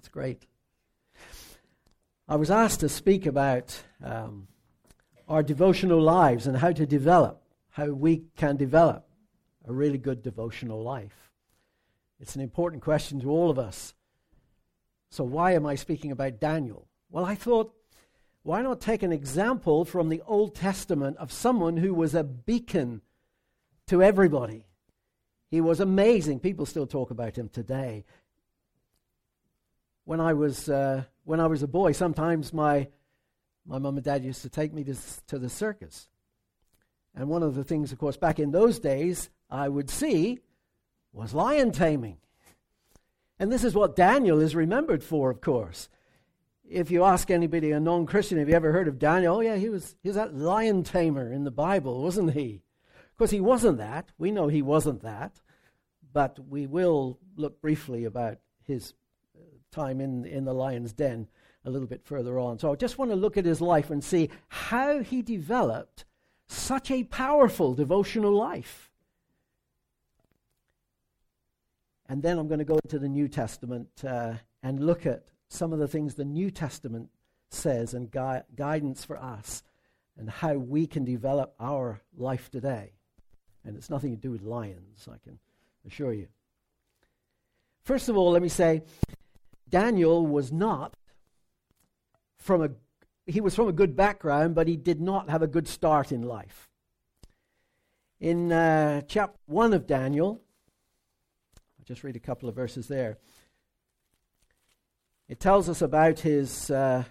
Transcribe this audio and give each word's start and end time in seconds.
That's 0.00 0.08
great. 0.08 0.46
I 2.26 2.36
was 2.36 2.50
asked 2.50 2.80
to 2.80 2.88
speak 2.88 3.26
about 3.26 3.82
um, 4.02 4.48
our 5.28 5.42
devotional 5.42 6.00
lives 6.00 6.46
and 6.46 6.56
how 6.56 6.72
to 6.72 6.86
develop, 6.86 7.42
how 7.68 7.88
we 7.88 8.22
can 8.34 8.56
develop 8.56 9.06
a 9.68 9.74
really 9.74 9.98
good 9.98 10.22
devotional 10.22 10.82
life. 10.82 11.30
It's 12.18 12.34
an 12.34 12.40
important 12.40 12.82
question 12.82 13.20
to 13.20 13.30
all 13.30 13.50
of 13.50 13.58
us. 13.58 13.92
So, 15.10 15.22
why 15.22 15.52
am 15.52 15.66
I 15.66 15.74
speaking 15.74 16.12
about 16.12 16.40
Daniel? 16.40 16.88
Well, 17.10 17.26
I 17.26 17.34
thought, 17.34 17.74
why 18.42 18.62
not 18.62 18.80
take 18.80 19.02
an 19.02 19.12
example 19.12 19.84
from 19.84 20.08
the 20.08 20.22
Old 20.26 20.54
Testament 20.54 21.18
of 21.18 21.30
someone 21.30 21.76
who 21.76 21.92
was 21.92 22.14
a 22.14 22.24
beacon 22.24 23.02
to 23.88 24.02
everybody? 24.02 24.64
He 25.50 25.60
was 25.60 25.78
amazing. 25.78 26.40
People 26.40 26.64
still 26.64 26.86
talk 26.86 27.10
about 27.10 27.36
him 27.36 27.50
today. 27.50 28.06
When 30.04 30.20
I 30.20 30.32
was, 30.32 30.68
uh, 30.68 31.04
when 31.24 31.40
I 31.40 31.46
was 31.46 31.62
a 31.62 31.68
boy, 31.68 31.92
sometimes 31.92 32.52
my, 32.52 32.88
my 33.66 33.78
mum 33.78 33.96
and 33.96 34.04
dad 34.04 34.24
used 34.24 34.42
to 34.42 34.48
take 34.48 34.72
me 34.72 34.84
to, 34.84 34.96
to 35.28 35.38
the 35.38 35.48
circus. 35.48 36.08
And 37.14 37.28
one 37.28 37.42
of 37.42 37.54
the 37.54 37.64
things, 37.64 37.92
of 37.92 37.98
course, 37.98 38.16
back 38.16 38.38
in 38.38 38.50
those 38.50 38.78
days, 38.78 39.30
I 39.50 39.68
would 39.68 39.90
see 39.90 40.40
was 41.12 41.34
lion 41.34 41.72
taming. 41.72 42.18
And 43.38 43.50
this 43.50 43.64
is 43.64 43.74
what 43.74 43.96
Daniel 43.96 44.40
is 44.40 44.54
remembered 44.54 45.02
for, 45.02 45.30
of 45.30 45.40
course. 45.40 45.88
If 46.68 46.90
you 46.90 47.04
ask 47.04 47.30
anybody, 47.30 47.72
a 47.72 47.80
non 47.80 48.06
Christian, 48.06 48.38
have 48.38 48.48
you 48.48 48.54
ever 48.54 48.70
heard 48.70 48.86
of 48.86 48.98
Daniel? 48.98 49.36
Oh, 49.36 49.40
yeah, 49.40 49.56
he 49.56 49.68
was, 49.68 49.96
he 50.02 50.08
was 50.08 50.16
that 50.16 50.36
lion 50.36 50.84
tamer 50.84 51.32
in 51.32 51.44
the 51.44 51.50
Bible, 51.50 52.02
wasn't 52.02 52.34
he? 52.34 52.62
Of 53.10 53.18
course, 53.18 53.30
he 53.30 53.40
wasn't 53.40 53.78
that. 53.78 54.12
We 54.18 54.30
know 54.30 54.46
he 54.46 54.62
wasn't 54.62 55.02
that. 55.02 55.40
But 56.12 56.38
we 56.48 56.66
will 56.66 57.18
look 57.36 57.60
briefly 57.60 58.04
about 58.04 58.38
his 58.62 58.94
time 59.70 60.00
in, 60.00 60.24
in 60.24 60.44
the 60.44 60.54
lion's 60.54 60.92
den 60.92 61.28
a 61.64 61.70
little 61.70 61.88
bit 61.88 62.04
further 62.04 62.38
on. 62.38 62.58
So 62.58 62.72
I 62.72 62.76
just 62.76 62.98
want 62.98 63.10
to 63.10 63.16
look 63.16 63.36
at 63.36 63.44
his 63.44 63.60
life 63.60 63.90
and 63.90 64.02
see 64.02 64.30
how 64.48 65.00
he 65.00 65.22
developed 65.22 66.04
such 66.48 66.90
a 66.90 67.04
powerful 67.04 67.74
devotional 67.74 68.32
life. 68.32 68.90
And 72.08 72.22
then 72.22 72.38
I'm 72.38 72.48
going 72.48 72.58
to 72.58 72.64
go 72.64 72.80
into 72.82 72.98
the 72.98 73.08
New 73.08 73.28
Testament 73.28 73.88
uh, 74.04 74.34
and 74.62 74.84
look 74.84 75.06
at 75.06 75.26
some 75.48 75.72
of 75.72 75.78
the 75.78 75.86
things 75.86 76.14
the 76.14 76.24
New 76.24 76.50
Testament 76.50 77.10
says 77.50 77.94
and 77.94 78.10
gui- 78.10 78.42
guidance 78.56 79.04
for 79.04 79.16
us 79.16 79.62
and 80.18 80.28
how 80.28 80.54
we 80.54 80.86
can 80.86 81.04
develop 81.04 81.54
our 81.60 82.00
life 82.16 82.50
today. 82.50 82.92
And 83.64 83.76
it's 83.76 83.90
nothing 83.90 84.10
to 84.10 84.20
do 84.20 84.30
with 84.30 84.42
lions, 84.42 85.08
I 85.08 85.18
can 85.22 85.38
assure 85.86 86.12
you. 86.12 86.28
First 87.84 88.08
of 88.08 88.16
all, 88.16 88.30
let 88.32 88.42
me 88.42 88.48
say 88.48 88.82
Daniel 89.70 90.26
was 90.26 90.52
not 90.52 90.94
from 92.36 92.62
a 92.62 92.70
he 93.26 93.40
was 93.40 93.54
from 93.54 93.68
a 93.68 93.72
good 93.72 93.94
background, 93.94 94.54
but 94.54 94.66
he 94.66 94.76
did 94.76 95.00
not 95.00 95.30
have 95.30 95.42
a 95.42 95.46
good 95.46 95.68
start 95.68 96.10
in 96.10 96.22
life. 96.22 96.68
In 98.18 98.50
uh, 98.50 99.02
chapter 99.06 99.38
1 99.46 99.72
of 99.72 99.86
Daniel, 99.86 100.42
I'll 101.56 101.84
just 101.84 102.02
read 102.02 102.16
a 102.16 102.20
couple 102.20 102.48
of 102.48 102.54
verses 102.54 102.88
there. 102.88 103.18
It 105.28 105.38
tells 105.38 105.68
us 105.68 105.80
about 105.80 106.20
his, 106.20 106.70
uh, 106.70 107.04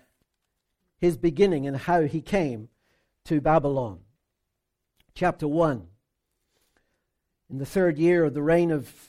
his 0.97 1.17
beginning 1.17 1.66
and 1.66 1.77
how 1.77 2.01
he 2.01 2.21
came 2.21 2.67
to 3.25 3.39
Babylon. 3.39 4.01
Chapter 5.16 5.47
1. 5.47 5.88
In 7.49 7.57
the 7.57 7.66
third 7.66 7.97
year 7.97 8.25
of 8.25 8.33
the 8.33 8.44
reign 8.44 8.71
of 8.71 9.08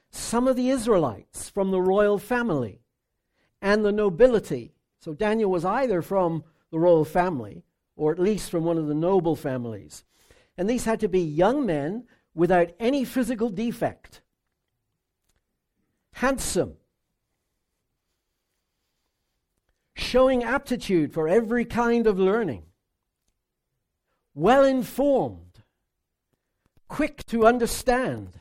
some 0.11 0.47
of 0.47 0.55
the 0.55 0.69
Israelites 0.69 1.49
from 1.49 1.71
the 1.71 1.81
royal 1.81 2.19
family 2.19 2.81
and 3.61 3.83
the 3.83 3.91
nobility. 3.91 4.73
So 4.99 5.13
Daniel 5.13 5.49
was 5.49 5.65
either 5.65 6.01
from 6.01 6.43
the 6.69 6.79
royal 6.79 7.05
family 7.05 7.63
or 7.95 8.11
at 8.11 8.19
least 8.19 8.51
from 8.51 8.65
one 8.65 8.77
of 8.77 8.87
the 8.87 8.93
noble 8.93 9.35
families. 9.35 10.03
And 10.57 10.69
these 10.69 10.85
had 10.85 10.99
to 10.99 11.07
be 11.07 11.21
young 11.21 11.65
men 11.65 12.05
without 12.35 12.71
any 12.79 13.05
physical 13.05 13.49
defect. 13.49 14.21
Handsome, 16.13 16.75
showing 19.95 20.43
aptitude 20.43 21.13
for 21.13 21.27
every 21.27 21.63
kind 21.63 22.05
of 22.05 22.19
learning, 22.19 22.63
well 24.33 24.65
informed, 24.65 25.61
quick 26.87 27.25
to 27.27 27.45
understand, 27.45 28.40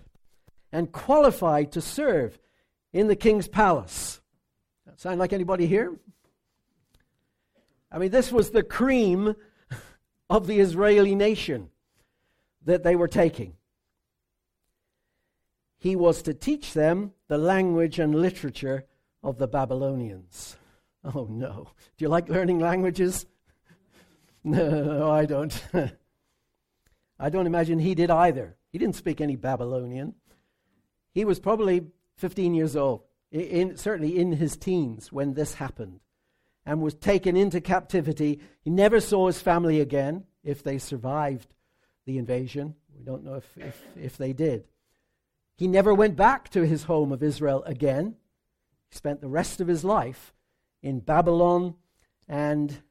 and 0.73 0.93
qualified 0.93 1.73
to 1.73 1.81
serve 1.81 2.39
in 2.93 3.09
the 3.09 3.17
king's 3.17 3.49
palace. 3.49 4.21
That 4.87 5.01
sound 5.01 5.19
like 5.19 5.33
anybody 5.33 5.67
here? 5.67 5.99
I 7.93 7.99
mean, 7.99 8.11
this 8.11 8.31
was 8.31 8.51
the 8.51 8.63
cream 8.63 9.35
of 10.31 10.47
the 10.47 10.61
Israeli 10.61 11.15
nation 11.15 11.71
that 12.65 12.85
they 12.85 12.95
were 12.95 13.09
taking 13.09 13.55
he 15.81 15.97
was 15.97 16.23
to 16.23 16.35
teach 16.35 16.75
them 16.75 17.13
the 17.29 17.39
language 17.39 17.99
and 17.99 18.15
literature 18.15 18.85
of 19.23 19.39
the 19.39 19.49
Babylonians. 19.49 20.57
Oh 21.03 21.27
no. 21.31 21.71
Do 21.97 22.05
you 22.05 22.09
like 22.09 22.29
learning 22.29 22.59
languages? 22.59 23.25
no, 24.45 25.11
I 25.11 25.25
don't. 25.25 25.65
I 27.19 27.31
don't 27.31 27.47
imagine 27.47 27.79
he 27.79 27.95
did 27.95 28.11
either. 28.11 28.57
He 28.71 28.79
didn't 28.79 28.97
speak 28.97 29.23
any 29.23 29.37
Babylonian. 29.37 30.15
He 31.13 31.25
was 31.25 31.41
probably 31.41 31.87
15 32.17 32.55
years 32.55 32.77
old, 32.77 33.03
in, 33.31 33.77
certainly 33.77 34.19
in 34.19 34.33
his 34.33 34.57
teens 34.57 35.13
when 35.13 35.35
this 35.35 35.55
happened, 35.55 36.01
and 36.65 36.81
was 36.81 36.95
taken 36.95 37.37
into 37.37 37.61
captivity. 37.61 38.41
He 38.63 38.71
never 38.71 39.01
saw 39.01 39.27
his 39.27 39.41
family 39.41 39.81
again 39.81 40.25
if 40.45 40.63
they 40.63 40.79
survived 40.79 41.55
the 42.07 42.19
invasion. 42.19 42.75
We 42.97 43.05
don't 43.05 43.25
know 43.25 43.35
if, 43.35 43.59
if, 43.59 43.83
if 43.97 44.17
they 44.17 44.33
did. 44.33 44.65
He 45.57 45.69
never 45.69 45.93
went 45.93 46.17
back 46.17 46.49
to 46.51 46.67
his 46.67 46.85
home 46.85 47.13
of 47.13 47.23
Israel 47.23 47.63
again. 47.65 48.17
He 48.89 48.97
spent 48.97 49.21
the 49.21 49.29
rest 49.29 49.61
of 49.61 49.69
his 49.69 49.85
life 49.85 50.33
in 50.83 51.01
Babylon 51.01 51.75
and 52.29 52.83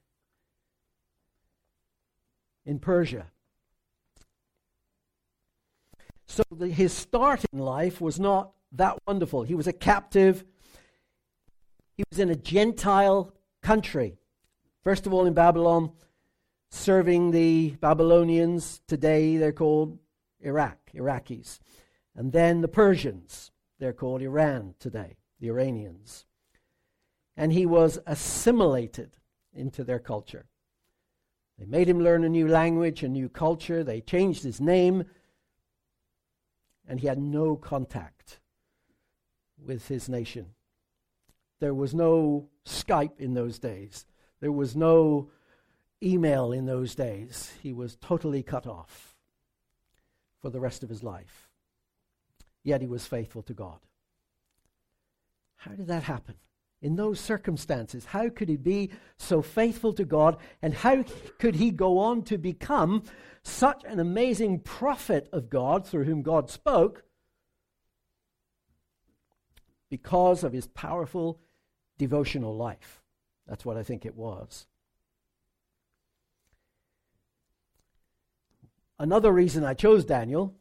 in 2.66 2.80
Persia. 2.80 3.26
So 6.30 6.44
the, 6.52 6.68
his 6.68 6.94
start 6.94 7.44
in 7.52 7.60
life 7.60 8.00
was 8.00 8.20
not 8.20 8.52
that 8.74 9.00
wonderful. 9.08 9.42
He 9.42 9.56
was 9.56 9.66
a 9.66 9.74
captive. 9.74 10.46
He 11.98 12.04
was 12.12 12.20
in 12.20 12.30
a 12.30 12.36
Gentile 12.36 13.34
country. 13.64 14.20
First 14.84 15.08
of 15.08 15.14
all, 15.14 15.26
in 15.26 15.34
Babylon, 15.34 15.92
serving 16.70 17.32
the 17.32 17.72
Babylonians. 17.82 18.80
Today, 18.88 19.38
they're 19.38 19.52
called 19.52 19.98
Iraq, 20.40 20.78
Iraqis. 20.94 21.60
And 22.16 22.32
then 22.32 22.62
the 22.62 22.68
Persians, 22.68 23.50
they're 23.80 23.92
called 23.92 24.22
Iran 24.22 24.76
today, 24.80 25.18
the 25.40 25.48
Iranians. 25.48 26.26
And 27.36 27.52
he 27.52 27.66
was 27.66 27.98
assimilated 28.06 29.18
into 29.52 29.84
their 29.84 30.00
culture. 30.00 30.46
They 31.58 31.66
made 31.66 31.90
him 31.90 32.00
learn 32.00 32.24
a 32.24 32.30
new 32.30 32.48
language, 32.48 33.02
a 33.02 33.10
new 33.10 33.30
culture. 33.30 33.84
They 33.84 34.00
changed 34.00 34.44
his 34.44 34.62
name. 34.62 35.06
And 36.90 37.00
he 37.00 37.08
had 37.08 37.20
no 37.20 37.56
contact 37.56 38.40
with 39.66 39.88
his 39.88 40.10
nation. 40.10 40.48
There 41.62 41.74
was 41.74 41.94
no 41.94 42.50
Skype 42.66 43.18
in 43.20 43.34
those 43.34 43.60
days, 43.60 44.06
there 44.42 44.52
was 44.52 44.76
no 44.76 45.32
email 46.04 46.52
in 46.52 46.66
those 46.66 46.96
days. 46.96 47.54
He 47.64 47.72
was 47.72 47.98
totally 48.02 48.44
cut 48.44 48.68
off 48.68 49.16
for 50.42 50.50
the 50.50 50.60
rest 50.60 50.84
of 50.84 50.90
his 50.90 51.04
life 51.04 51.50
yet 52.64 52.82
he 52.82 52.88
was 52.88 53.06
faithful 53.06 53.42
to 53.44 53.54
God. 53.54 53.80
How 55.58 55.72
did 55.72 55.88
that 55.88 56.04
happen? 56.04 56.36
In 56.82 56.96
those 56.96 57.20
circumstances, 57.20 58.06
how 58.06 58.30
could 58.30 58.48
he 58.48 58.56
be 58.56 58.92
so 59.18 59.42
faithful 59.42 59.94
to 59.94 60.06
God 60.06 60.38
and 60.62 60.74
how 60.74 61.04
could 61.38 61.56
he 61.56 61.72
go 61.72 62.00
on 62.00 62.24
to 62.24 62.38
become 62.38 63.04
such 63.44 63.84
an 63.84 64.00
amazing 64.00 64.60
prophet 64.60 65.28
of 65.34 65.50
God 65.50 65.86
through 65.86 66.06
whom 66.06 66.22
God 66.22 66.50
spoke? 66.50 67.04
Because 69.90 70.44
of 70.44 70.54
his 70.54 70.68
powerful 70.68 71.42
devotional 71.98 72.56
life. 72.56 73.02
That's 73.46 73.66
what 73.66 73.76
I 73.76 73.84
think 73.84 74.06
it 74.06 74.16
was. 74.16 74.68
Another 78.98 79.32
reason 79.32 79.64
I 79.64 79.74
chose 79.74 80.06
Daniel, 80.06 80.56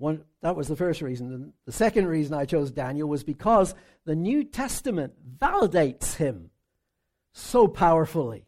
one, 0.00 0.24
that 0.40 0.56
was 0.56 0.66
the 0.66 0.76
first 0.76 1.02
reason. 1.02 1.32
And 1.32 1.52
The 1.66 1.72
second 1.72 2.06
reason 2.06 2.32
I 2.32 2.46
chose 2.46 2.70
Daniel 2.70 3.06
was 3.06 3.22
because 3.22 3.74
the 4.06 4.16
New 4.16 4.44
Testament 4.44 5.12
validates 5.38 6.16
him 6.16 6.50
so 7.32 7.68
powerfully. 7.68 8.46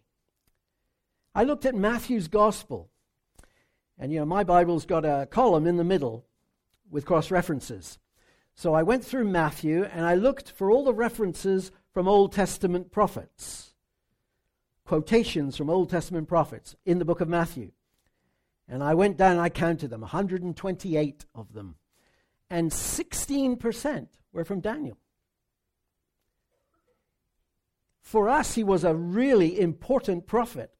I 1.34 1.44
looked 1.44 1.66
at 1.66 1.74
Matthew's 1.74 2.28
gospel, 2.28 2.90
and 3.98 4.10
you 4.10 4.18
know, 4.18 4.24
my 4.24 4.44
Bible's 4.44 4.86
got 4.86 5.04
a 5.04 5.28
column 5.30 5.66
in 5.66 5.76
the 5.76 5.84
middle 5.84 6.24
with 6.90 7.04
cross 7.04 7.30
references. 7.30 7.98
So 8.54 8.72
I 8.72 8.82
went 8.82 9.04
through 9.04 9.24
Matthew 9.24 9.84
and 9.84 10.04
I 10.06 10.14
looked 10.14 10.50
for 10.50 10.70
all 10.70 10.84
the 10.84 10.94
references 10.94 11.70
from 11.92 12.08
Old 12.08 12.32
Testament 12.32 12.90
prophets, 12.90 13.74
quotations 14.86 15.56
from 15.56 15.70
Old 15.70 15.90
Testament 15.90 16.28
prophets 16.28 16.76
in 16.84 16.98
the 16.98 17.04
book 17.04 17.20
of 17.20 17.28
Matthew. 17.28 17.72
And 18.72 18.82
I 18.82 18.94
went 18.94 19.18
down 19.18 19.32
and 19.32 19.40
I 19.42 19.50
counted 19.50 19.90
them 19.90 20.00
128 20.00 21.26
of 21.34 21.52
them. 21.52 21.74
And 22.48 22.70
16% 22.70 24.06
were 24.32 24.46
from 24.46 24.60
Daniel. 24.60 24.96
For 28.00 28.30
us, 28.30 28.54
he 28.54 28.64
was 28.64 28.82
a 28.82 28.94
really 28.94 29.60
important 29.60 30.26
prophet. 30.26 30.70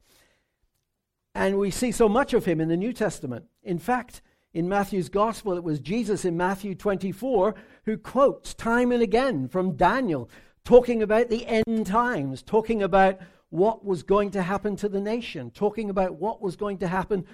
And 1.35 1.59
we 1.59 1.71
see 1.71 1.93
so 1.93 2.09
much 2.09 2.33
of 2.33 2.47
him 2.47 2.63
in 2.63 2.69
the 2.69 2.79
New 2.79 2.95
Testament. 2.95 3.45
In 3.63 3.79
fact, 3.79 4.23
in 4.55 4.71
Matthew's 4.71 5.11
gospel, 5.11 5.53
it 5.53 5.63
was 5.63 5.79
Jesus 5.79 6.25
in 6.25 6.35
Matthew 6.35 6.75
24 6.75 7.55
who 7.85 7.99
quotes 7.99 8.55
time 8.55 8.91
and 8.91 9.03
again 9.03 9.49
from 9.49 9.77
Daniel, 9.77 10.31
talking 10.65 11.03
about 11.03 11.29
the 11.29 11.47
end 11.47 11.87
times, 11.87 12.43
talking 12.43 12.83
about 12.83 13.19
what 13.51 13.85
was 13.85 14.03
going 14.03 14.31
to 14.31 14.41
happen 14.41 14.77
to 14.77 14.89
the 14.89 15.01
nation, 15.01 15.51
talking 15.51 15.91
about 15.91 16.15
what 16.15 16.41
was 16.41 16.57
going 16.57 16.79
to 16.79 16.89
happen 16.89 17.27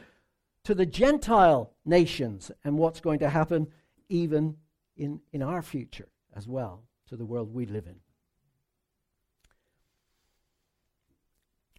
to 0.65 0.75
the 0.75 0.87
Gentile 0.87 1.73
nations 1.85 2.51
and 2.65 2.79
what's 2.79 3.01
going 3.01 3.21
to 3.21 3.31
happen 3.31 3.69
even 4.09 4.57
in, 4.97 5.21
in 5.33 5.43
our 5.43 5.63
future 5.63 6.09
as 6.35 6.47
well, 6.47 6.83
to 7.09 7.17
the 7.17 7.25
world 7.25 7.53
we 7.53 7.67
live 7.67 7.87
in. 7.87 7.97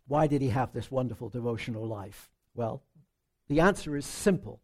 Why 0.07 0.25
did 0.27 0.41
he 0.41 0.49
have 0.49 0.73
this 0.73 0.89
wonderful 0.89 1.29
devotional 1.29 1.85
life? 1.85 2.29
Well, 2.55 2.81
the 3.47 3.59
answer 3.59 3.95
is 3.95 4.05
simple, 4.05 4.59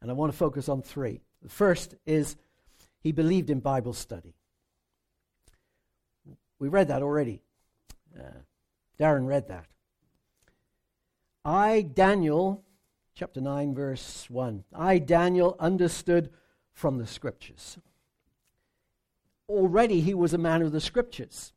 and 0.00 0.10
I 0.10 0.14
want 0.14 0.32
to 0.32 0.38
focus 0.38 0.68
on 0.68 0.82
three. 0.82 1.20
The 1.42 1.48
first 1.48 1.94
is 2.06 2.36
he 3.00 3.12
believed 3.12 3.50
in 3.50 3.60
Bible 3.60 3.92
study. 3.92 4.34
We 6.58 6.68
read 6.68 6.88
that 6.88 7.02
already. 7.02 7.42
Uh, 8.16 8.40
Darren 8.98 9.26
read 9.26 9.48
that. 9.48 9.66
I, 11.44 11.82
Daniel, 11.82 12.64
chapter 13.14 13.40
9, 13.40 13.74
verse 13.74 14.28
1, 14.28 14.64
I, 14.74 14.98
Daniel, 14.98 15.56
understood 15.60 16.30
from 16.72 16.98
the 16.98 17.06
scriptures. 17.06 17.78
Already 19.48 20.00
he 20.00 20.14
was 20.14 20.34
a 20.34 20.38
man 20.38 20.62
of 20.62 20.72
the 20.72 20.80
scriptures 20.80 21.52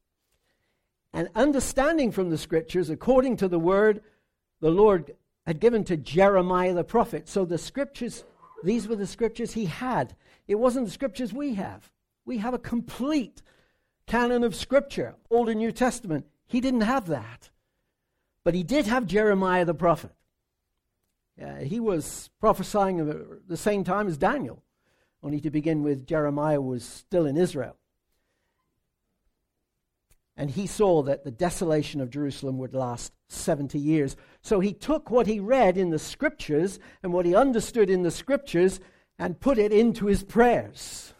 and 1.14 1.30
understanding 1.34 2.12
from 2.12 2.30
the 2.30 2.38
scriptures 2.38 2.90
according 2.90 3.38
to 3.38 3.48
the 3.48 3.58
word 3.58 4.02
the 4.60 4.70
Lord 4.70 5.16
had 5.48 5.60
given 5.60 5.84
to 5.86 5.98
Jeremiah 5.98 6.74
the 6.74 6.84
prophet. 6.84 7.28
So 7.28 7.46
the 7.46 7.58
scriptures, 7.58 8.24
these 8.64 8.88
were 8.88 8.96
the 8.96 9.08
scriptures 9.08 9.54
he 9.54 9.66
had. 9.66 10.16
It 10.48 10.56
wasn't 10.56 10.86
the 10.86 10.92
scriptures 10.92 11.34
we 11.34 11.56
have. 11.56 11.90
We 12.26 12.38
have 12.40 12.54
a 12.54 12.60
complete 12.60 13.42
canon 14.06 14.44
of 14.44 14.56
scripture, 14.56 15.16
Old 15.32 15.50
and 15.50 15.60
New 15.60 15.72
Testament. 15.72 16.28
He 16.46 16.62
didn't 16.62 16.82
have 16.82 17.08
that. 17.08 17.50
But 18.44 18.54
he 18.54 18.64
did 18.64 18.86
have 18.86 19.08
Jeremiah 19.08 19.66
the 19.66 19.74
prophet. 19.74 20.12
Uh, 21.42 21.56
he 21.58 21.80
was 21.80 22.30
prophesying 22.40 23.00
at 23.00 23.48
the 23.48 23.58
same 23.58 23.84
time 23.84 24.08
as 24.08 24.18
Daniel, 24.18 24.64
only 25.22 25.40
to 25.40 25.52
begin 25.52 25.84
with, 25.84 26.08
Jeremiah 26.08 26.62
was 26.62 26.84
still 26.84 27.26
in 27.26 27.38
Israel 27.38 27.78
and 30.38 30.52
he 30.52 30.68
saw 30.68 31.02
that 31.02 31.24
the 31.24 31.32
desolation 31.32 32.00
of 32.00 32.12
Jerusalem 32.12 32.60
would 32.60 32.76
last 32.76 33.12
70 33.28 33.80
years. 33.80 34.16
So 34.44 34.60
he 34.60 34.72
took 34.72 35.10
what 35.10 35.26
he 35.26 35.40
read 35.40 35.78
in 35.78 35.90
the 35.90 35.98
scriptures 35.98 36.80
and 37.02 37.12
what 37.12 37.26
he 37.26 37.36
understood 37.36 37.90
in 37.90 38.04
the 38.04 38.12
scriptures 38.12 38.80
and 39.18 39.40
put 39.40 39.58
it 39.58 39.74
into 39.74 40.06
his 40.06 40.24
prayers. 40.24 41.14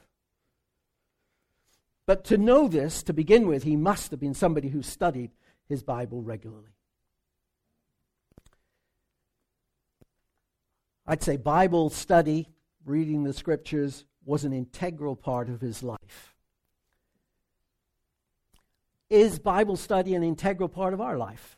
But 2.06 2.24
to 2.26 2.38
know 2.38 2.68
this, 2.68 3.02
to 3.04 3.14
begin 3.14 3.48
with, 3.48 3.64
he 3.64 3.76
must 3.76 4.12
have 4.12 4.20
been 4.20 4.36
somebody 4.36 4.70
who 4.70 4.84
studied 4.84 5.32
his 5.68 5.82
Bible 5.82 6.22
regularly. 6.22 6.77
I'd 11.08 11.24
say 11.24 11.38
Bible 11.38 11.90
study, 11.90 12.50
reading 12.86 13.24
the 13.24 13.34
scriptures, 13.34 14.06
was 14.26 14.44
an 14.44 14.52
integral 14.52 15.16
part 15.16 15.48
of 15.48 15.62
his 15.62 15.82
life. 15.82 16.36
Is 19.10 19.40
Bible 19.40 19.78
study 19.78 20.16
an 20.16 20.24
integral 20.24 20.68
part 20.68 20.94
of 20.94 21.00
our 21.00 21.18
life? 21.18 21.58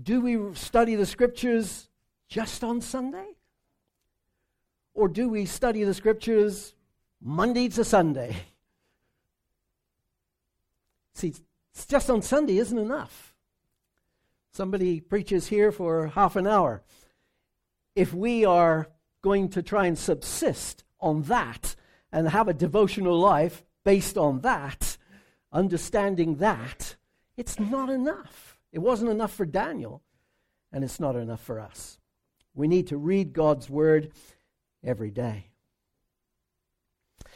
Do 0.00 0.20
we 0.20 0.54
study 0.54 0.94
the 0.94 1.06
scriptures 1.06 1.88
just 2.28 2.62
on 2.62 2.80
Sunday? 2.80 3.26
Or 4.94 5.08
do 5.08 5.28
we 5.28 5.46
study 5.46 5.82
the 5.82 5.94
scriptures 5.94 6.74
Monday 7.20 7.68
to 7.70 7.84
Sunday? 7.84 8.36
See, 11.14 11.34
it's 11.74 11.86
just 11.86 12.08
on 12.08 12.22
Sunday 12.22 12.58
isn't 12.58 12.78
enough. 12.78 13.25
Somebody 14.56 15.00
preaches 15.00 15.48
here 15.48 15.70
for 15.70 16.06
half 16.06 16.34
an 16.34 16.46
hour. 16.46 16.82
If 17.94 18.14
we 18.14 18.46
are 18.46 18.88
going 19.20 19.50
to 19.50 19.62
try 19.62 19.84
and 19.84 19.98
subsist 19.98 20.82
on 20.98 21.24
that 21.24 21.76
and 22.10 22.26
have 22.26 22.48
a 22.48 22.54
devotional 22.54 23.18
life, 23.18 23.66
based 23.84 24.16
on 24.16 24.40
that, 24.40 24.96
understanding 25.52 26.36
that, 26.36 26.96
it's 27.36 27.60
not 27.60 27.90
enough. 27.90 28.56
It 28.72 28.78
wasn't 28.78 29.10
enough 29.10 29.34
for 29.34 29.44
Daniel, 29.44 30.02
and 30.72 30.82
it's 30.82 30.98
not 30.98 31.16
enough 31.16 31.42
for 31.42 31.60
us. 31.60 31.98
We 32.54 32.66
need 32.66 32.86
to 32.86 32.96
read 32.96 33.34
God's 33.34 33.68
word 33.68 34.10
every 34.82 35.10
day. 35.10 35.50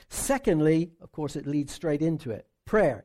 Secondly, 0.08 0.93
of 1.02 1.12
course, 1.12 1.37
it 1.37 1.46
leads 1.46 1.75
straight 1.75 2.00
into 2.00 2.31
it 2.31 2.46
prayer. 2.64 3.05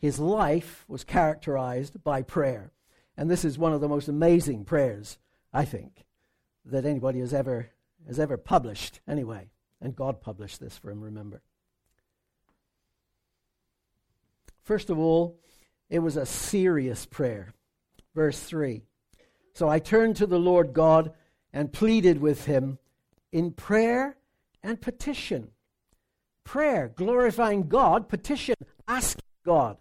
His 0.00 0.18
life 0.18 0.84
was 0.88 1.04
characterized 1.04 2.02
by 2.02 2.22
prayer. 2.22 2.72
And 3.18 3.28
this 3.28 3.44
is 3.44 3.58
one 3.58 3.72
of 3.72 3.80
the 3.80 3.88
most 3.88 4.06
amazing 4.06 4.64
prayers, 4.64 5.18
I 5.52 5.64
think, 5.64 6.06
that 6.64 6.86
anybody 6.86 7.18
has 7.18 7.34
ever, 7.34 7.70
has 8.06 8.20
ever 8.20 8.36
published, 8.36 9.00
anyway. 9.08 9.50
And 9.80 9.96
God 9.96 10.20
published 10.20 10.60
this 10.60 10.78
for 10.78 10.88
him, 10.88 11.00
remember. 11.00 11.42
First 14.62 14.88
of 14.88 15.00
all, 15.00 15.40
it 15.90 15.98
was 15.98 16.16
a 16.16 16.24
serious 16.24 17.06
prayer. 17.06 17.54
Verse 18.14 18.38
3. 18.38 18.82
So 19.52 19.68
I 19.68 19.80
turned 19.80 20.14
to 20.16 20.26
the 20.26 20.38
Lord 20.38 20.72
God 20.72 21.12
and 21.52 21.72
pleaded 21.72 22.20
with 22.20 22.44
him 22.44 22.78
in 23.32 23.50
prayer 23.50 24.16
and 24.62 24.80
petition. 24.80 25.50
Prayer, 26.44 26.92
glorifying 26.94 27.66
God, 27.66 28.08
petition, 28.08 28.54
asking 28.86 29.24
God. 29.44 29.78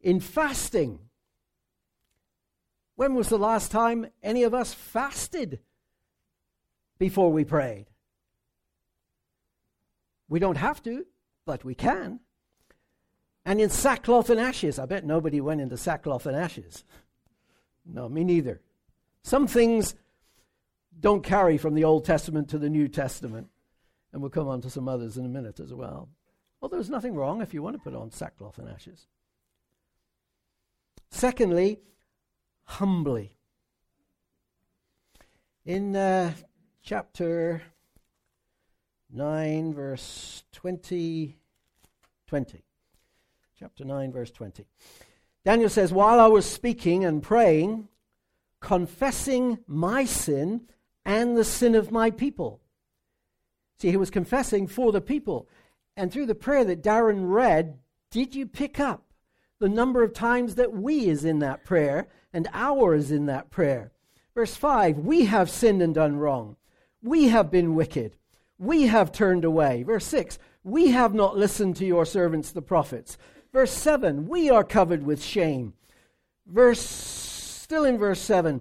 In 0.00 0.18
fasting. 0.18 0.98
When 2.96 3.14
was 3.14 3.28
the 3.28 3.38
last 3.38 3.70
time 3.70 4.06
any 4.22 4.44
of 4.44 4.54
us 4.54 4.72
fasted 4.72 5.60
before 6.98 7.32
we 7.32 7.44
prayed? 7.44 7.86
We 10.28 10.38
don't 10.38 10.56
have 10.56 10.82
to, 10.84 11.06
but 11.44 11.64
we 11.64 11.74
can 11.74 12.20
and 13.44 13.60
in 13.60 13.70
sackcloth 13.70 14.30
and 14.30 14.40
ashes. 14.40 14.78
I 14.78 14.86
bet 14.86 15.04
nobody 15.04 15.40
went 15.40 15.60
into 15.60 15.76
sackcloth 15.76 16.26
and 16.26 16.36
ashes. 16.36 16.84
No, 17.84 18.08
me 18.08 18.24
neither. 18.24 18.60
Some 19.22 19.46
things 19.46 19.94
don't 20.98 21.22
carry 21.22 21.58
from 21.58 21.74
the 21.74 21.84
Old 21.84 22.04
Testament 22.04 22.48
to 22.50 22.58
the 22.58 22.70
New 22.70 22.88
Testament. 22.88 23.48
And 24.12 24.22
we'll 24.22 24.30
come 24.30 24.48
on 24.48 24.60
to 24.62 24.70
some 24.70 24.88
others 24.88 25.18
in 25.18 25.24
a 25.24 25.28
minute 25.28 25.60
as 25.60 25.74
well. 25.74 26.08
Well, 26.60 26.68
there's 26.68 26.88
nothing 26.88 27.14
wrong 27.14 27.42
if 27.42 27.52
you 27.52 27.62
want 27.62 27.76
to 27.76 27.82
put 27.82 27.94
on 27.94 28.10
sackcloth 28.10 28.58
and 28.58 28.68
ashes. 28.68 29.06
Secondly, 31.10 31.80
humbly. 32.64 33.36
In 35.64 35.96
uh, 35.96 36.32
chapter 36.82 37.62
9, 39.10 39.74
verse 39.74 40.44
20, 40.52 41.38
20 42.26 42.64
chapter 43.58 43.84
9, 43.84 44.12
verse 44.12 44.30
20. 44.30 44.66
Daniel 45.44 45.70
says, 45.70 45.92
While 45.92 46.20
I 46.20 46.26
was 46.26 46.44
speaking 46.44 47.04
and 47.04 47.22
praying, 47.22 47.88
confessing 48.60 49.58
my 49.66 50.04
sin 50.04 50.62
and 51.04 51.36
the 51.36 51.44
sin 51.44 51.74
of 51.74 51.90
my 51.90 52.10
people. 52.10 52.60
See, 53.78 53.90
he 53.90 53.96
was 53.96 54.10
confessing 54.10 54.66
for 54.66 54.92
the 54.92 55.00
people. 55.00 55.48
And 55.96 56.12
through 56.12 56.26
the 56.26 56.34
prayer 56.34 56.64
that 56.64 56.82
Darren 56.82 57.30
read, 57.30 57.78
Did 58.10 58.34
you 58.34 58.46
pick 58.46 58.80
up 58.80 59.13
the 59.58 59.68
number 59.68 60.02
of 60.02 60.12
times 60.12 60.56
that 60.56 60.72
we 60.72 61.08
is 61.08 61.24
in 61.24 61.38
that 61.40 61.64
prayer 61.64 62.08
and 62.32 62.48
our 62.52 62.94
is 62.94 63.10
in 63.10 63.26
that 63.26 63.50
prayer? 63.50 63.92
Verse 64.34 64.56
5 64.56 64.98
We 64.98 65.26
have 65.26 65.50
sinned 65.50 65.82
and 65.82 65.94
done 65.94 66.16
wrong. 66.16 66.56
We 67.02 67.28
have 67.28 67.50
been 67.50 67.74
wicked. 67.74 68.16
We 68.58 68.84
have 68.84 69.12
turned 69.12 69.44
away. 69.44 69.82
Verse 69.82 70.06
6 70.06 70.38
We 70.62 70.90
have 70.90 71.14
not 71.14 71.36
listened 71.36 71.76
to 71.76 71.86
your 71.86 72.06
servants, 72.06 72.50
the 72.50 72.62
prophets. 72.62 73.18
Verse 73.52 73.72
7 73.72 74.28
We 74.28 74.50
are 74.50 74.64
covered 74.64 75.04
with 75.04 75.22
shame. 75.22 75.74
Verse, 76.46 76.80
still 76.80 77.84
in 77.84 77.98
verse 77.98 78.20
7 78.20 78.60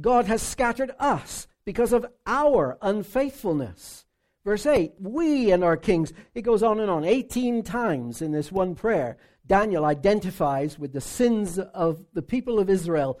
God 0.00 0.26
has 0.26 0.42
scattered 0.42 0.92
us 0.98 1.46
because 1.64 1.92
of 1.92 2.06
our 2.26 2.78
unfaithfulness. 2.82 4.04
Verse 4.44 4.66
8, 4.66 4.92
we 5.00 5.50
and 5.52 5.64
our 5.64 5.76
kings. 5.76 6.12
It 6.34 6.42
goes 6.42 6.62
on 6.62 6.80
and 6.80 6.90
on. 6.90 7.04
18 7.04 7.62
times 7.62 8.20
in 8.20 8.32
this 8.32 8.52
one 8.52 8.74
prayer, 8.74 9.16
Daniel 9.46 9.84
identifies 9.84 10.78
with 10.78 10.92
the 10.92 11.00
sins 11.00 11.58
of 11.58 12.04
the 12.14 12.22
people 12.22 12.58
of 12.58 12.70
Israel, 12.70 13.20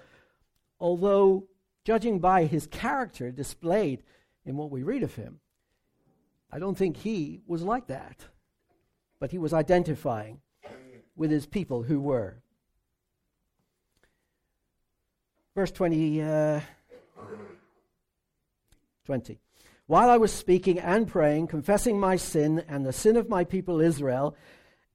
although, 0.80 1.48
judging 1.84 2.18
by 2.18 2.44
his 2.44 2.66
character 2.66 3.30
displayed 3.30 4.02
in 4.46 4.56
what 4.56 4.70
we 4.70 4.82
read 4.82 5.02
of 5.02 5.14
him, 5.14 5.40
I 6.50 6.58
don't 6.58 6.76
think 6.76 6.96
he 6.96 7.42
was 7.46 7.62
like 7.62 7.88
that. 7.88 8.26
But 9.18 9.32
he 9.32 9.38
was 9.38 9.52
identifying 9.52 10.40
with 11.16 11.30
his 11.30 11.46
people 11.46 11.82
who 11.82 12.00
were. 12.00 12.42
Verse 15.54 15.70
20. 15.70 16.22
Uh, 16.22 16.60
20. 19.04 19.38
While 19.86 20.08
I 20.08 20.16
was 20.16 20.32
speaking 20.32 20.78
and 20.78 21.06
praying, 21.06 21.48
confessing 21.48 22.00
my 22.00 22.16
sin 22.16 22.64
and 22.68 22.86
the 22.86 22.92
sin 22.92 23.16
of 23.16 23.28
my 23.28 23.44
people 23.44 23.80
Israel, 23.80 24.34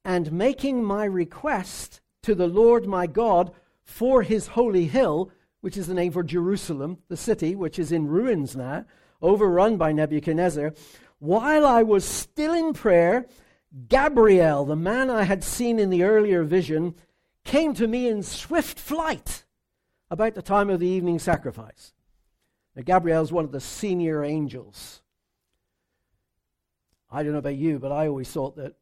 and 0.10 0.32
making 0.32 0.84
my 0.84 1.06
request 1.06 2.02
to 2.24 2.34
the 2.34 2.48
Lord 2.48 2.88
my 2.88 3.06
God 3.06 3.52
for 3.84 4.24
his 4.24 4.48
holy 4.48 4.86
hill, 4.88 5.32
which 5.62 5.78
is 5.78 5.86
the 5.86 5.94
name 5.94 6.12
for 6.12 6.24
Jerusalem, 6.24 6.98
the 7.10 7.16
city, 7.16 7.54
which 7.54 7.78
is 7.78 7.92
in 7.92 8.08
ruins 8.08 8.56
now, 8.56 8.86
overrun 9.22 9.78
by 9.78 9.92
Nebuchadnezzar, 9.92 10.74
while 11.20 11.64
I 11.64 11.84
was 11.84 12.06
still 12.06 12.54
in 12.54 12.74
prayer, 12.74 13.28
Gabriel, 13.88 14.66
the 14.66 14.76
man 14.76 15.12
I 15.12 15.26
had 15.26 15.44
seen 15.44 15.78
in 15.78 15.92
the 15.92 16.02
earlier 16.02 16.42
vision, 16.42 16.96
came 17.46 17.76
to 17.76 17.88
me 17.88 18.08
in 18.08 18.24
swift 18.24 18.80
flight 18.80 19.46
about 20.10 20.34
the 20.34 20.42
time 20.42 20.72
of 20.72 20.80
the 20.80 20.88
evening 20.88 21.20
sacrifice. 21.20 21.94
Now, 22.76 22.82
Gabriel 22.82 23.22
is 23.22 23.32
one 23.32 23.46
of 23.46 23.52
the 23.52 23.62
senior 23.62 24.24
angels. 24.24 25.04
I 27.12 27.22
don't 27.22 27.34
know 27.34 27.38
about 27.38 27.58
you, 27.58 27.78
but 27.78 27.92
I 27.92 28.08
always 28.08 28.32
thought 28.32 28.56
that 28.56 28.74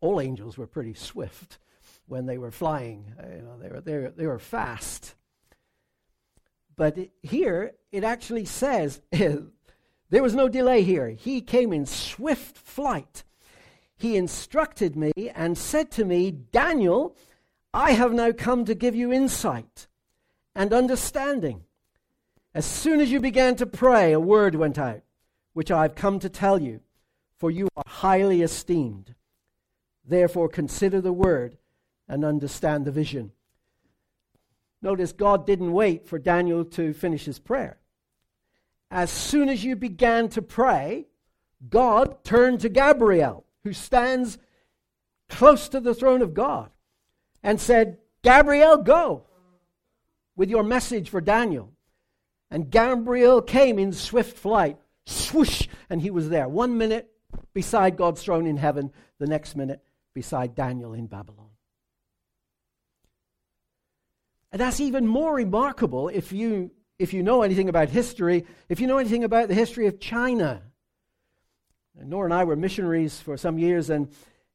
all 0.00 0.20
angels 0.20 0.56
were 0.56 0.66
pretty 0.66 0.94
swift 0.94 1.58
when 2.06 2.26
they 2.26 2.38
were 2.38 2.50
flying. 2.50 3.12
Uh, 3.18 3.36
you 3.36 3.42
know, 3.42 3.58
they 3.58 3.68
were, 3.68 3.80
they 3.80 3.98
were, 3.98 4.12
they 4.16 4.26
were 4.26 4.38
fast. 4.38 5.14
But 6.76 6.98
it, 6.98 7.10
here, 7.22 7.72
it 7.92 8.04
actually 8.04 8.46
says 8.46 9.00
there 9.10 10.22
was 10.22 10.34
no 10.34 10.48
delay 10.48 10.82
here. 10.82 11.10
He 11.10 11.40
came 11.40 11.72
in 11.72 11.86
swift 11.86 12.56
flight. 12.56 13.24
He 13.96 14.16
instructed 14.16 14.96
me 14.96 15.12
and 15.34 15.58
said 15.58 15.90
to 15.92 16.04
me, 16.04 16.30
Daniel, 16.30 17.16
I 17.72 17.92
have 17.92 18.12
now 18.12 18.32
come 18.32 18.64
to 18.64 18.74
give 18.74 18.96
you 18.96 19.12
insight 19.12 19.86
and 20.54 20.72
understanding. 20.72 21.64
As 22.54 22.64
soon 22.64 23.00
as 23.00 23.12
you 23.12 23.20
began 23.20 23.54
to 23.56 23.66
pray, 23.66 24.12
a 24.12 24.18
word 24.18 24.54
went 24.56 24.78
out, 24.78 25.02
which 25.52 25.70
I 25.70 25.82
have 25.82 25.94
come 25.94 26.18
to 26.20 26.28
tell 26.28 26.60
you, 26.60 26.80
for 27.36 27.50
you 27.50 27.68
are 27.76 27.84
highly 27.86 28.42
esteemed. 28.42 29.14
Therefore, 30.10 30.48
consider 30.48 31.00
the 31.00 31.12
word 31.12 31.56
and 32.08 32.24
understand 32.24 32.84
the 32.84 32.90
vision. 32.90 33.30
Notice 34.82 35.12
God 35.12 35.46
didn't 35.46 35.72
wait 35.72 36.08
for 36.08 36.18
Daniel 36.18 36.64
to 36.64 36.92
finish 36.92 37.26
his 37.26 37.38
prayer. 37.38 37.78
As 38.90 39.08
soon 39.08 39.48
as 39.48 39.62
you 39.62 39.76
began 39.76 40.28
to 40.30 40.42
pray, 40.42 41.06
God 41.68 42.24
turned 42.24 42.58
to 42.60 42.68
Gabriel, 42.68 43.44
who 43.62 43.72
stands 43.72 44.36
close 45.28 45.68
to 45.68 45.78
the 45.78 45.94
throne 45.94 46.22
of 46.22 46.34
God, 46.34 46.70
and 47.44 47.60
said, 47.60 47.98
Gabriel, 48.22 48.78
go 48.78 49.22
with 50.34 50.50
your 50.50 50.64
message 50.64 51.08
for 51.08 51.20
Daniel. 51.20 51.70
And 52.50 52.68
Gabriel 52.68 53.42
came 53.42 53.78
in 53.78 53.92
swift 53.92 54.36
flight, 54.36 54.76
swoosh, 55.06 55.68
and 55.88 56.02
he 56.02 56.10
was 56.10 56.30
there. 56.30 56.48
One 56.48 56.76
minute 56.78 57.12
beside 57.54 57.96
God's 57.96 58.24
throne 58.24 58.48
in 58.48 58.56
heaven, 58.56 58.90
the 59.20 59.28
next 59.28 59.54
minute 59.54 59.80
beside 60.14 60.54
Daniel 60.54 60.94
in 60.94 61.06
Babylon. 61.06 61.50
And 64.52 64.60
that's 64.60 64.80
even 64.80 65.06
more 65.06 65.34
remarkable 65.34 66.08
if 66.08 66.32
you, 66.32 66.72
if 66.98 67.12
you 67.12 67.22
know 67.22 67.42
anything 67.42 67.68
about 67.68 67.88
history, 67.88 68.44
if 68.68 68.80
you 68.80 68.86
know 68.86 68.98
anything 68.98 69.24
about 69.24 69.48
the 69.48 69.54
history 69.54 69.86
of 69.86 70.00
China. 70.00 70.62
Nora 71.94 72.24
and 72.24 72.34
I 72.34 72.44
were 72.44 72.56
missionaries 72.56 73.20
for 73.20 73.36
some 73.36 73.58
years, 73.58 73.90
and, 73.90 74.08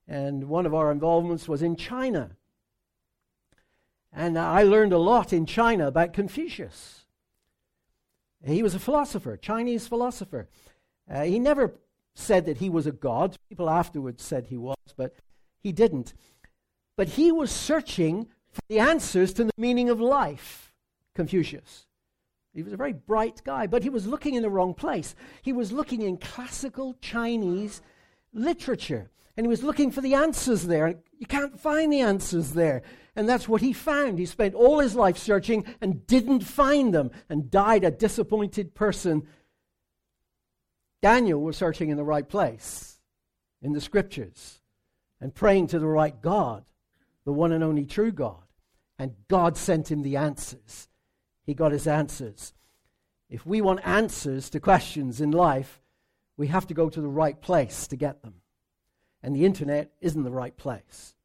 and 0.07 0.49
one 0.49 0.65
of 0.65 0.73
our 0.73 0.91
involvements 0.91 1.47
was 1.47 1.61
in 1.61 1.75
China. 1.75 2.31
And 4.11 4.37
I 4.37 4.63
learned 4.63 4.93
a 4.93 4.97
lot 4.97 5.33
in 5.33 5.45
China 5.45 5.87
about 5.87 6.13
Confucius. 6.13 7.05
He 8.43 8.63
was 8.63 8.75
a 8.75 8.79
philosopher, 8.79 9.37
Chinese 9.37 9.87
philosopher. 9.87 10.47
Uh, 11.09 11.23
he 11.23 11.39
never 11.39 11.75
said 12.13 12.45
that 12.45 12.57
he 12.57 12.69
was 12.69 12.87
a 12.87 12.91
god. 12.91 13.35
People 13.49 13.69
afterwards 13.69 14.23
said 14.23 14.47
he 14.47 14.57
was, 14.57 14.77
but 14.95 15.15
he 15.65 15.71
didn't. 15.71 16.13
But 16.95 17.09
he 17.09 17.31
was 17.31 17.49
searching 17.49 18.27
for 18.51 18.61
the 18.69 18.77
answers 18.77 19.33
to 19.33 19.45
the 19.45 19.51
meaning 19.57 19.89
of 19.89 19.99
life, 19.99 20.71
Confucius. 21.15 21.87
He 22.53 22.61
was 22.61 22.71
a 22.71 22.77
very 22.77 22.93
bright 22.93 23.41
guy, 23.43 23.65
but 23.65 23.81
he 23.81 23.89
was 23.89 24.05
looking 24.05 24.35
in 24.35 24.43
the 24.43 24.49
wrong 24.51 24.75
place. 24.75 25.15
He 25.41 25.51
was 25.51 25.71
looking 25.71 26.03
in 26.03 26.17
classical 26.17 26.93
Chinese 27.01 27.81
literature, 28.31 29.09
and 29.35 29.43
he 29.43 29.49
was 29.49 29.63
looking 29.63 29.89
for 29.89 30.01
the 30.01 30.13
answers 30.13 30.67
there. 30.67 30.99
You 31.17 31.25
can't 31.25 31.59
find 31.59 31.91
the 31.91 32.01
answers 32.01 32.51
there. 32.51 32.83
And 33.15 33.27
that's 33.27 33.49
what 33.49 33.61
he 33.61 33.73
found. 33.73 34.19
He 34.19 34.27
spent 34.27 34.53
all 34.53 34.77
his 34.77 34.93
life 34.93 35.17
searching 35.17 35.65
and 35.81 36.05
didn't 36.05 36.41
find 36.41 36.93
them 36.93 37.09
and 37.27 37.49
died 37.49 37.83
a 37.83 37.89
disappointed 37.89 38.75
person. 38.75 39.25
Daniel 41.01 41.41
was 41.41 41.57
searching 41.57 41.89
in 41.89 41.97
the 41.97 42.03
right 42.03 42.29
place 42.29 42.99
in 43.63 43.73
the 43.73 43.81
scriptures 43.81 44.61
and 45.19 45.33
praying 45.33 45.67
to 45.67 45.79
the 45.79 45.87
right 45.87 46.21
God, 46.21 46.65
the 47.23 47.33
one 47.33 47.51
and 47.51 47.63
only 47.63 47.85
true 47.85 48.11
God. 48.11 48.43
And 48.97 49.15
God 49.27 49.57
sent 49.57 49.91
him 49.91 50.03
the 50.03 50.17
answers. 50.17 50.87
He 51.45 51.53
got 51.53 51.71
his 51.71 51.87
answers. 51.87 52.53
If 53.29 53.45
we 53.45 53.61
want 53.61 53.85
answers 53.85 54.49
to 54.51 54.59
questions 54.59 55.19
in 55.19 55.31
life, 55.31 55.81
we 56.37 56.47
have 56.47 56.67
to 56.67 56.73
go 56.73 56.89
to 56.89 57.01
the 57.01 57.07
right 57.07 57.39
place 57.39 57.87
to 57.87 57.95
get 57.95 58.21
them. 58.21 58.35
And 59.21 59.35
the 59.35 59.45
internet 59.45 59.91
isn't 60.01 60.23
the 60.23 60.31
right 60.31 60.55
place. 60.55 61.15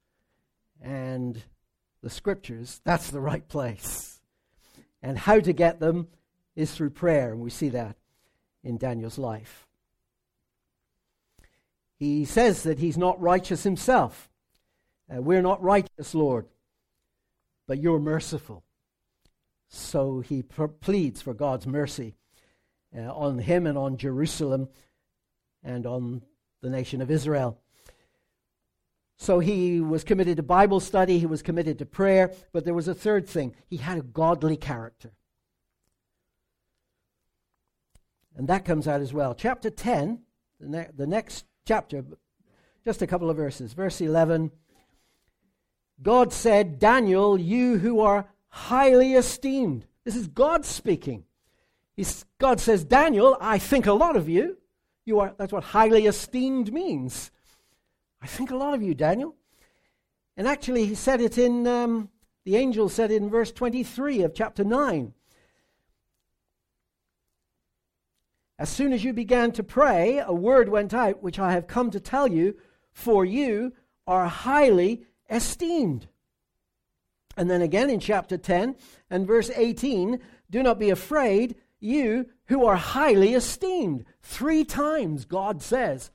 And 0.80 1.42
the 2.02 2.10
scriptures, 2.10 2.80
that's 2.84 3.10
the 3.10 3.20
right 3.20 3.46
place. 3.46 4.20
And 5.02 5.18
how 5.18 5.40
to 5.40 5.52
get 5.52 5.80
them 5.80 6.08
is 6.56 6.74
through 6.74 6.90
prayer, 6.90 7.32
and 7.32 7.40
we 7.40 7.50
see 7.50 7.68
that 7.70 7.96
in 8.62 8.78
Daniel's 8.78 9.18
life. 9.18 9.66
He 12.00 12.24
says 12.24 12.62
that 12.62 12.78
he's 12.78 12.96
not 12.96 13.20
righteous 13.20 13.62
himself. 13.62 14.30
Uh, 15.14 15.20
we're 15.20 15.42
not 15.42 15.62
righteous, 15.62 16.14
Lord, 16.14 16.46
but 17.68 17.78
you're 17.78 18.00
merciful. 18.00 18.64
So 19.68 20.20
he 20.20 20.42
pr- 20.42 20.64
pleads 20.64 21.20
for 21.20 21.34
God's 21.34 21.66
mercy 21.66 22.16
uh, 22.96 23.02
on 23.02 23.38
him 23.38 23.66
and 23.66 23.76
on 23.76 23.98
Jerusalem 23.98 24.70
and 25.62 25.84
on 25.84 26.22
the 26.62 26.70
nation 26.70 27.02
of 27.02 27.10
Israel. 27.10 27.60
So 29.18 29.38
he 29.38 29.82
was 29.82 30.02
committed 30.02 30.38
to 30.38 30.42
Bible 30.42 30.80
study, 30.80 31.18
he 31.18 31.26
was 31.26 31.42
committed 31.42 31.78
to 31.80 31.86
prayer, 31.86 32.32
but 32.54 32.64
there 32.64 32.72
was 32.72 32.88
a 32.88 32.94
third 32.94 33.28
thing. 33.28 33.54
He 33.66 33.76
had 33.76 33.98
a 33.98 34.02
godly 34.02 34.56
character. 34.56 35.10
And 38.34 38.48
that 38.48 38.64
comes 38.64 38.88
out 38.88 39.02
as 39.02 39.12
well. 39.12 39.34
Chapter 39.34 39.68
10, 39.68 40.22
the, 40.60 40.68
ne- 40.68 40.88
the 40.96 41.06
next 41.06 41.44
chapter, 41.66 42.04
just 42.84 43.02
a 43.02 43.06
couple 43.06 43.30
of 43.30 43.36
verses. 43.36 43.72
Verse 43.72 44.00
11 44.00 44.50
God 46.02 46.32
said, 46.32 46.78
Daniel, 46.78 47.38
you 47.38 47.78
who 47.78 48.00
are 48.00 48.26
highly 48.48 49.14
esteemed. 49.14 49.86
This 50.04 50.16
is 50.16 50.28
God 50.28 50.64
speaking. 50.64 51.24
He's, 51.94 52.24
God 52.38 52.60
says, 52.60 52.84
Daniel, 52.84 53.36
I 53.40 53.58
think 53.58 53.86
a 53.86 53.92
lot 53.92 54.16
of 54.16 54.28
you. 54.28 54.56
You 55.04 55.20
are, 55.20 55.34
that's 55.36 55.52
what 55.52 55.64
highly 55.64 56.06
esteemed 56.06 56.72
means. 56.72 57.30
I 58.22 58.26
think 58.26 58.50
a 58.50 58.56
lot 58.56 58.74
of 58.74 58.82
you, 58.82 58.94
Daniel. 58.94 59.34
And 60.36 60.48
actually, 60.48 60.86
he 60.86 60.94
said 60.94 61.20
it 61.20 61.36
in, 61.36 61.66
um, 61.66 62.08
the 62.44 62.56
angel 62.56 62.88
said 62.88 63.10
it 63.10 63.16
in 63.16 63.28
verse 63.28 63.52
23 63.52 64.22
of 64.22 64.34
chapter 64.34 64.64
9. 64.64 65.12
As 68.60 68.68
soon 68.68 68.92
as 68.92 69.02
you 69.02 69.14
began 69.14 69.52
to 69.52 69.62
pray, 69.62 70.18
a 70.18 70.34
word 70.34 70.68
went 70.68 70.92
out 70.92 71.22
which 71.22 71.38
I 71.38 71.52
have 71.52 71.66
come 71.66 71.90
to 71.92 71.98
tell 71.98 72.28
you, 72.28 72.58
for 72.92 73.24
you 73.24 73.72
are 74.06 74.26
highly 74.26 75.06
esteemed. 75.30 76.08
And 77.38 77.48
then 77.48 77.62
again 77.62 77.88
in 77.88 78.00
chapter 78.00 78.36
10 78.36 78.76
and 79.08 79.26
verse 79.26 79.50
18 79.56 80.20
do 80.50 80.62
not 80.62 80.78
be 80.78 80.90
afraid, 80.90 81.56
you 81.80 82.26
who 82.48 82.66
are 82.66 82.76
highly 82.76 83.32
esteemed. 83.32 84.04
Three 84.20 84.66
times 84.66 85.24
God 85.24 85.62
says 85.62 86.10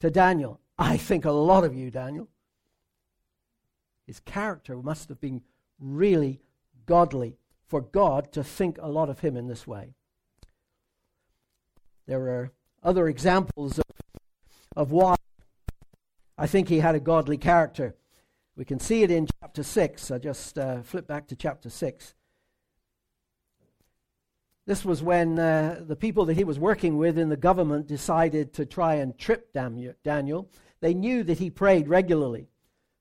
to 0.00 0.10
Daniel, 0.10 0.58
I 0.76 0.96
think 0.96 1.24
a 1.24 1.30
lot 1.30 1.62
of 1.62 1.76
you, 1.76 1.92
Daniel. 1.92 2.26
His 4.04 4.18
character 4.18 4.74
must 4.78 5.10
have 5.10 5.20
been 5.20 5.42
really 5.78 6.40
godly 6.86 7.36
for 7.68 7.80
God 7.80 8.32
to 8.32 8.42
think 8.42 8.78
a 8.82 8.88
lot 8.88 9.08
of 9.08 9.20
him 9.20 9.36
in 9.36 9.46
this 9.46 9.64
way. 9.64 9.94
There 12.06 12.28
are 12.28 12.52
other 12.82 13.08
examples 13.08 13.78
of, 13.78 13.84
of 14.76 14.90
why 14.90 15.16
I 16.36 16.46
think 16.46 16.68
he 16.68 16.80
had 16.80 16.94
a 16.94 17.00
godly 17.00 17.38
character. 17.38 17.94
We 18.56 18.64
can 18.64 18.78
see 18.78 19.02
it 19.02 19.10
in 19.10 19.26
chapter 19.40 19.62
6. 19.62 20.10
I 20.10 20.18
just 20.18 20.58
uh, 20.58 20.82
flip 20.82 21.06
back 21.06 21.28
to 21.28 21.36
chapter 21.36 21.70
6. 21.70 22.14
This 24.66 24.84
was 24.84 25.02
when 25.02 25.38
uh, 25.38 25.82
the 25.86 25.96
people 25.96 26.24
that 26.26 26.36
he 26.36 26.44
was 26.44 26.58
working 26.58 26.96
with 26.96 27.18
in 27.18 27.28
the 27.28 27.36
government 27.36 27.86
decided 27.86 28.54
to 28.54 28.64
try 28.64 28.94
and 28.94 29.16
trip 29.18 29.52
Daniel. 29.52 30.48
They 30.80 30.94
knew 30.94 31.22
that 31.24 31.38
he 31.38 31.50
prayed 31.50 31.88
regularly 31.88 32.48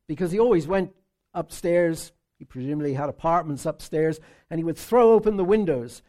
because 0.07 0.31
he 0.31 0.39
always 0.39 0.67
went 0.67 0.91
upstairs. 1.33 2.12
He 2.38 2.45
presumably 2.45 2.93
had 2.93 3.10
apartments 3.10 3.65
upstairs, 3.65 4.19
and 4.50 4.60
he 4.60 4.63
would 4.63 4.77
throw 4.77 5.13
open 5.13 5.38
the 5.38 5.45
windows 5.45 6.01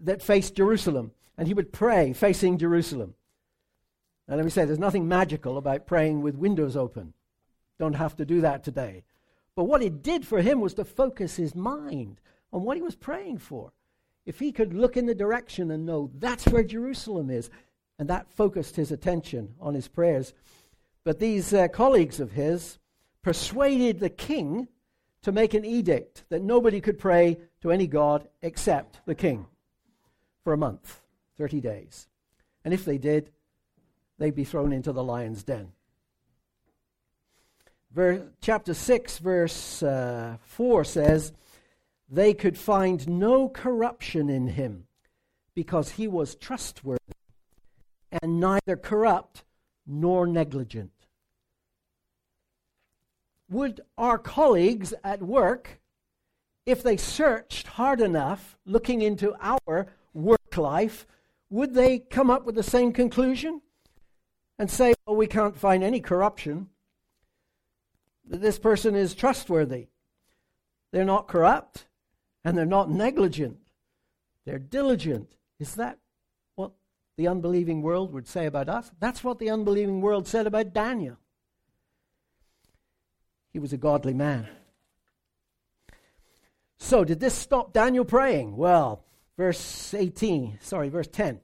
that 0.00 0.22
faced 0.22 0.54
Jerusalem, 0.54 1.12
and 1.38 1.48
he 1.48 1.54
would 1.54 1.72
pray 1.72 2.12
facing 2.12 2.58
Jerusalem. 2.58 3.14
And 4.28 4.36
let 4.36 4.44
me 4.44 4.50
say, 4.50 4.64
there's 4.64 4.78
nothing 4.78 5.06
magical 5.06 5.56
about 5.56 5.86
praying 5.86 6.22
with 6.22 6.34
windows 6.36 6.76
open. 6.76 7.12
Don't 7.78 7.94
have 7.94 8.16
to 8.16 8.24
do 8.24 8.40
that 8.40 8.64
today. 8.64 9.04
But 9.54 9.64
what 9.64 9.82
it 9.82 10.02
did 10.02 10.26
for 10.26 10.40
him 10.40 10.60
was 10.60 10.74
to 10.74 10.84
focus 10.84 11.36
his 11.36 11.54
mind 11.54 12.20
on 12.52 12.62
what 12.62 12.76
he 12.76 12.82
was 12.82 12.96
praying 12.96 13.38
for. 13.38 13.72
If 14.24 14.38
he 14.38 14.50
could 14.50 14.74
look 14.74 14.96
in 14.96 15.06
the 15.06 15.14
direction 15.14 15.70
and 15.70 15.86
know 15.86 16.10
that's 16.18 16.46
where 16.46 16.64
Jerusalem 16.64 17.30
is, 17.30 17.50
and 17.98 18.08
that 18.08 18.30
focused 18.30 18.76
his 18.76 18.90
attention 18.90 19.54
on 19.60 19.74
his 19.74 19.88
prayers. 19.88 20.34
But 21.04 21.18
these 21.18 21.54
uh, 21.54 21.68
colleagues 21.68 22.20
of 22.20 22.32
his 22.32 22.78
persuaded 23.22 24.00
the 24.00 24.10
king 24.10 24.68
to 25.22 25.32
make 25.32 25.54
an 25.54 25.64
edict 25.64 26.24
that 26.28 26.42
nobody 26.42 26.80
could 26.80 26.98
pray 26.98 27.38
to 27.62 27.72
any 27.72 27.86
god 27.86 28.28
except 28.42 29.00
the 29.06 29.14
king 29.14 29.46
for 30.44 30.52
a 30.52 30.58
month, 30.58 31.00
30 31.36 31.60
days. 31.60 32.08
And 32.64 32.74
if 32.74 32.84
they 32.84 32.98
did, 32.98 33.30
they'd 34.18 34.34
be 34.34 34.44
thrown 34.44 34.72
into 34.72 34.92
the 34.92 35.04
lion's 35.04 35.42
den. 35.42 35.72
Ver- 37.92 38.28
chapter 38.40 38.74
6, 38.74 39.18
verse 39.18 39.82
uh, 39.82 40.36
4 40.42 40.84
says, 40.84 41.32
They 42.10 42.34
could 42.34 42.58
find 42.58 43.08
no 43.08 43.48
corruption 43.48 44.28
in 44.28 44.48
him 44.48 44.86
because 45.54 45.92
he 45.92 46.06
was 46.06 46.34
trustworthy 46.34 47.00
and 48.10 48.40
neither 48.40 48.76
corrupt 48.76 49.44
nor 49.86 50.26
negligent. 50.26 50.90
Would 53.48 53.80
our 53.96 54.18
colleagues 54.18 54.92
at 55.04 55.22
work, 55.22 55.80
if 56.66 56.82
they 56.82 56.96
searched 56.96 57.68
hard 57.68 58.00
enough 58.00 58.58
looking 58.66 59.02
into 59.02 59.34
our 59.40 59.86
work 60.12 60.56
life, 60.56 61.06
would 61.50 61.74
they 61.74 61.98
come 61.98 62.30
up 62.30 62.44
with 62.44 62.54
the 62.54 62.62
same 62.62 62.92
conclusion? 62.92 63.60
and 64.58 64.70
say, 64.70 64.94
oh, 65.06 65.14
we 65.14 65.26
can't 65.26 65.56
find 65.56 65.82
any 65.82 66.00
corruption. 66.00 66.68
This 68.24 68.58
person 68.58 68.94
is 68.94 69.14
trustworthy. 69.14 69.88
They're 70.92 71.04
not 71.04 71.28
corrupt 71.28 71.86
and 72.44 72.56
they're 72.56 72.64
not 72.64 72.90
negligent. 72.90 73.58
They're 74.44 74.58
diligent. 74.58 75.36
Is 75.58 75.74
that 75.74 75.98
what 76.54 76.72
the 77.16 77.28
unbelieving 77.28 77.82
world 77.82 78.12
would 78.12 78.26
say 78.26 78.46
about 78.46 78.68
us? 78.68 78.90
That's 78.98 79.22
what 79.22 79.38
the 79.38 79.50
unbelieving 79.50 80.00
world 80.00 80.26
said 80.26 80.46
about 80.46 80.72
Daniel. 80.72 81.18
He 83.52 83.58
was 83.58 83.72
a 83.72 83.78
godly 83.78 84.14
man. 84.14 84.48
So, 86.78 87.04
did 87.04 87.20
this 87.20 87.34
stop 87.34 87.72
Daniel 87.72 88.04
praying? 88.04 88.56
Well, 88.56 89.05
verse 89.36 89.94
18, 89.94 90.58
sorry, 90.60 90.88
verse 90.88 91.08
10. 91.08 91.40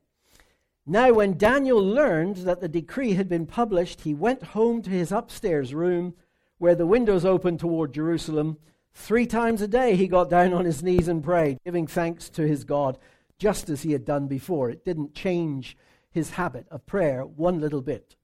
Now, 0.85 1.13
when 1.13 1.39
Daniel 1.39 1.79
learned 1.79 2.39
that 2.39 2.61
the 2.61 2.69
decree 2.69 3.15
had 3.15 3.29
been 3.29 3.47
published, 3.47 4.01
he 4.01 4.15
went 4.15 4.43
home 4.43 4.83
to 4.83 4.91
his 4.91 5.13
upstairs 5.13 5.73
room 5.73 6.15
where 6.59 6.75
the 6.75 6.87
windows 6.87 7.25
opened 7.25 7.61
toward 7.61 7.93
Jerusalem. 7.93 8.57
Three 8.95 9.27
times 9.27 9.63
a 9.63 9.69
day 9.69 9.97
he 9.97 10.07
got 10.07 10.31
down 10.31 10.53
on 10.53 10.65
his 10.65 10.83
knees 10.83 11.09
and 11.09 11.23
prayed, 11.23 11.59
giving 11.65 11.87
thanks 11.87 12.29
to 12.31 12.47
his 12.47 12.65
God, 12.65 12.99
just 13.39 13.69
as 13.69 13.83
he 13.83 13.93
had 13.93 14.05
done 14.05 14.29
before. 14.29 14.71
It 14.71 14.85
didn't 14.85 15.15
change 15.15 15.77
his 16.09 16.31
habit 16.31 16.69
of 16.71 16.87
prayer 16.87 17.25
one 17.25 17.61
little 17.61 17.83
bit. 17.83 18.15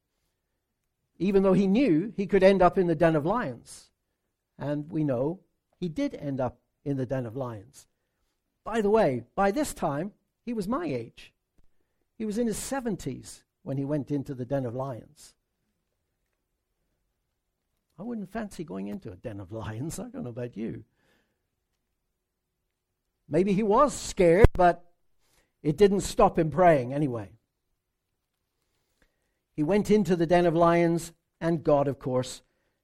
Even 1.19 1.43
though 1.43 1.53
he 1.53 1.67
knew 1.67 2.13
he 2.17 2.27
could 2.27 2.45
end 2.45 2.63
up 2.63 2.79
in 2.79 2.87
the 2.87 2.95
den 2.95 3.17
of 3.17 3.27
lions. 3.27 3.91
And 4.57 4.89
we 4.89 5.03
know 5.03 5.41
he 5.81 5.89
did 5.89 6.15
end 6.15 6.41
up 6.41 6.59
in 6.85 6.97
the 6.97 7.07
den 7.07 7.27
of 7.27 7.37
lions. 7.37 7.88
By 8.69 8.83
the 8.83 8.91
way, 8.91 9.23
by 9.35 9.51
this 9.51 9.73
time, 9.73 10.13
he 10.45 10.53
was 10.53 10.69
my 10.69 10.85
age. 10.85 11.33
He 12.19 12.27
was 12.27 12.37
in 12.37 12.47
his 12.47 12.59
70s 12.59 13.45
when 13.63 13.79
he 13.79 13.85
went 13.87 14.11
into 14.11 14.35
the 14.35 14.45
den 14.45 14.67
of 14.67 14.75
lions. 14.75 15.33
I 17.99 18.03
wouldn't 18.03 18.31
fancy 18.31 18.65
going 18.65 18.89
into 18.89 19.11
a 19.11 19.17
den 19.17 19.41
of 19.41 19.53
lions. 19.53 19.99
I 19.99 20.11
don't 20.11 20.25
know 20.25 20.29
about 20.29 20.55
you. 20.55 20.85
Maybe 23.27 23.55
he 23.55 23.63
was 23.63 23.95
scared, 23.95 24.45
but 24.53 24.85
it 25.63 25.79
didn't 25.79 26.03
stop 26.03 26.39
him 26.39 26.51
praying 26.51 26.93
anyway. 26.93 27.31
He 29.57 29.63
went 29.63 29.91
into 29.91 30.15
the 30.15 30.27
den 30.27 30.45
of 30.45 30.55
lions, 30.55 31.15
and 31.41 31.65
God, 31.65 31.89
of 31.89 31.99
course, 31.99 32.43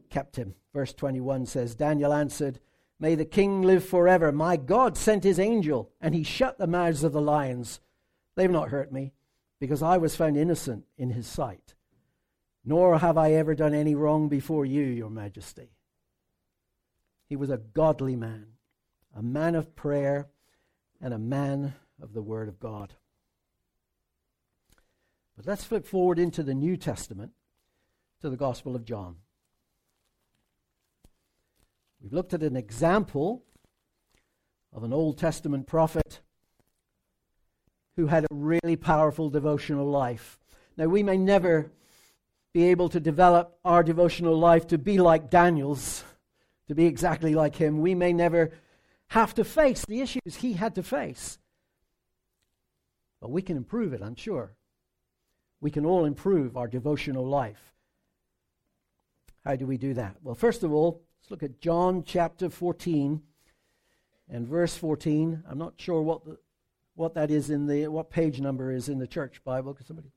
kept 0.09 0.37
him. 0.37 0.55
Verse 0.73 0.95
21 0.95 1.45
says 1.45 1.75
Daniel 1.75 2.15
answered, 2.15 2.59
May 3.05 3.17
the 3.17 3.27
king 3.27 3.61
live 3.61 3.85
forever. 3.85 4.33
My 4.33 4.57
God 4.57 4.97
sent 4.97 5.25
his 5.25 5.39
angel, 5.39 5.91
and 6.01 6.15
he 6.15 6.23
shut 6.23 6.57
the 6.57 6.67
mouths 6.67 7.05
of 7.05 7.13
the 7.13 7.21
lions. 7.21 7.81
They've 8.35 8.51
not 8.51 8.71
hurt 8.71 8.91
me 8.91 9.13
because 9.61 9.83
I 9.83 9.99
was 9.99 10.17
found 10.17 10.39
innocent 10.39 10.87
in 10.97 11.11
his 11.11 11.27
sight. 11.27 11.75
Nor 12.65 13.01
have 13.01 13.19
I 13.19 13.33
ever 13.33 13.55
done 13.55 13.75
any 13.75 13.95
wrong 13.95 14.31
before 14.31 14.65
you, 14.65 14.81
your 14.81 15.11
majesty. 15.11 15.69
He 17.29 17.37
was 17.37 17.51
a 17.51 17.59
godly 17.59 18.17
man, 18.17 18.47
a 19.15 19.23
man 19.23 19.55
of 19.55 19.77
prayer, 19.77 20.29
and 20.99 21.13
a 21.13 21.19
man 21.19 21.75
of 22.01 22.15
the 22.15 22.23
word 22.23 22.49
of 22.49 22.59
God. 22.59 22.95
But 25.37 25.47
let's 25.47 25.65
flip 25.65 25.85
forward 25.85 26.19
into 26.19 26.43
the 26.43 26.55
New 26.55 26.79
Testament 26.79 27.33
to 28.23 28.31
the 28.31 28.39
Gospel 28.39 28.75
of 28.75 28.87
John. 28.87 29.17
We've 32.05 32.13
looked 32.13 32.35
at 32.35 32.43
an 32.43 32.55
example 32.55 33.43
of 34.75 34.85
an 34.85 34.93
Old 34.93 35.17
Testament 35.17 35.67
prophet 35.67 36.21
who 37.97 38.09
had 38.09 38.25
a 38.25 38.29
really 38.31 38.77
powerful 38.77 39.31
devotional 39.31 39.87
life. 39.87 40.39
Now, 40.77 40.85
we 40.85 41.03
may 41.03 41.17
never 41.17 41.73
be 42.53 42.65
able 42.65 42.91
to 42.91 43.01
develop 43.01 43.59
our 43.65 43.83
devotional 43.83 44.39
life 44.39 44.67
to 44.67 44.77
be 44.77 44.99
like 44.99 45.31
Daniel's, 45.31 46.05
to 46.69 46.75
be 46.75 46.85
exactly 46.85 47.35
like 47.35 47.57
him. 47.57 47.81
We 47.81 47.95
may 47.95 48.13
never 48.13 48.51
have 49.09 49.33
to 49.37 49.45
face 49.45 49.87
the 49.87 50.03
issues 50.03 50.37
he 50.37 50.53
had 50.53 50.75
to 50.75 50.83
face. 50.83 51.39
But 53.19 53.31
we 53.31 53.41
can 53.41 53.57
improve 53.57 53.95
it, 53.95 54.03
I'm 54.03 54.17
sure. 54.17 54.53
We 55.63 55.71
can 55.71 55.87
all 55.87 56.05
improve 56.05 56.59
our 56.59 56.69
devotional 56.69 57.27
life. 57.27 57.73
How 59.43 59.57
do 59.57 59.67
we 59.67 59.79
do 59.79 59.95
that? 59.95 60.17
Well, 60.23 60.35
first 60.35 60.65
of 60.65 60.71
all, 60.71 61.01
let's 61.25 61.31
look 61.31 61.43
at 61.43 61.59
John 61.59 62.03
chapter 62.05 62.51
14 62.51 63.23
and 64.29 64.47
verse 64.47 64.77
14. 64.77 65.43
I'm 65.49 65.57
not 65.57 65.73
sure 65.79 66.03
what 66.03 66.27
the 66.27 66.37
what 66.97 67.15
that 67.15 67.31
is 67.31 67.49
in 67.49 67.67
the 67.67 67.89
what 67.89 68.11
page 68.11 68.43
number 68.43 68.71
is 68.71 68.91
in 68.91 68.99
the 68.99 69.07
church 69.07 69.43
Bible? 69.43 69.73
Could 69.73 69.87
somebody? 69.87 70.13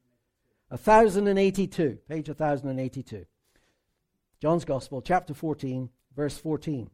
1082, 0.68 2.00
page 2.10 2.28
1082. 2.28 3.26
John's 4.42 4.66
Gospel, 4.66 5.02
chapter 5.02 5.34
14, 5.34 5.90
verse 6.14 6.38
14. 6.38 6.90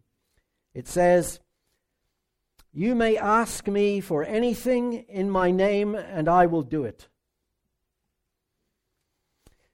It 0.76 0.88
says, 0.88 1.40
You 2.72 2.94
may 2.94 3.18
ask 3.18 3.68
me 3.68 4.00
for 4.00 4.24
anything 4.24 4.94
in 5.10 5.30
my 5.30 5.50
name, 5.50 5.96
and 5.96 6.30
I 6.30 6.46
will 6.46 6.62
do 6.62 6.84
it. 6.84 7.08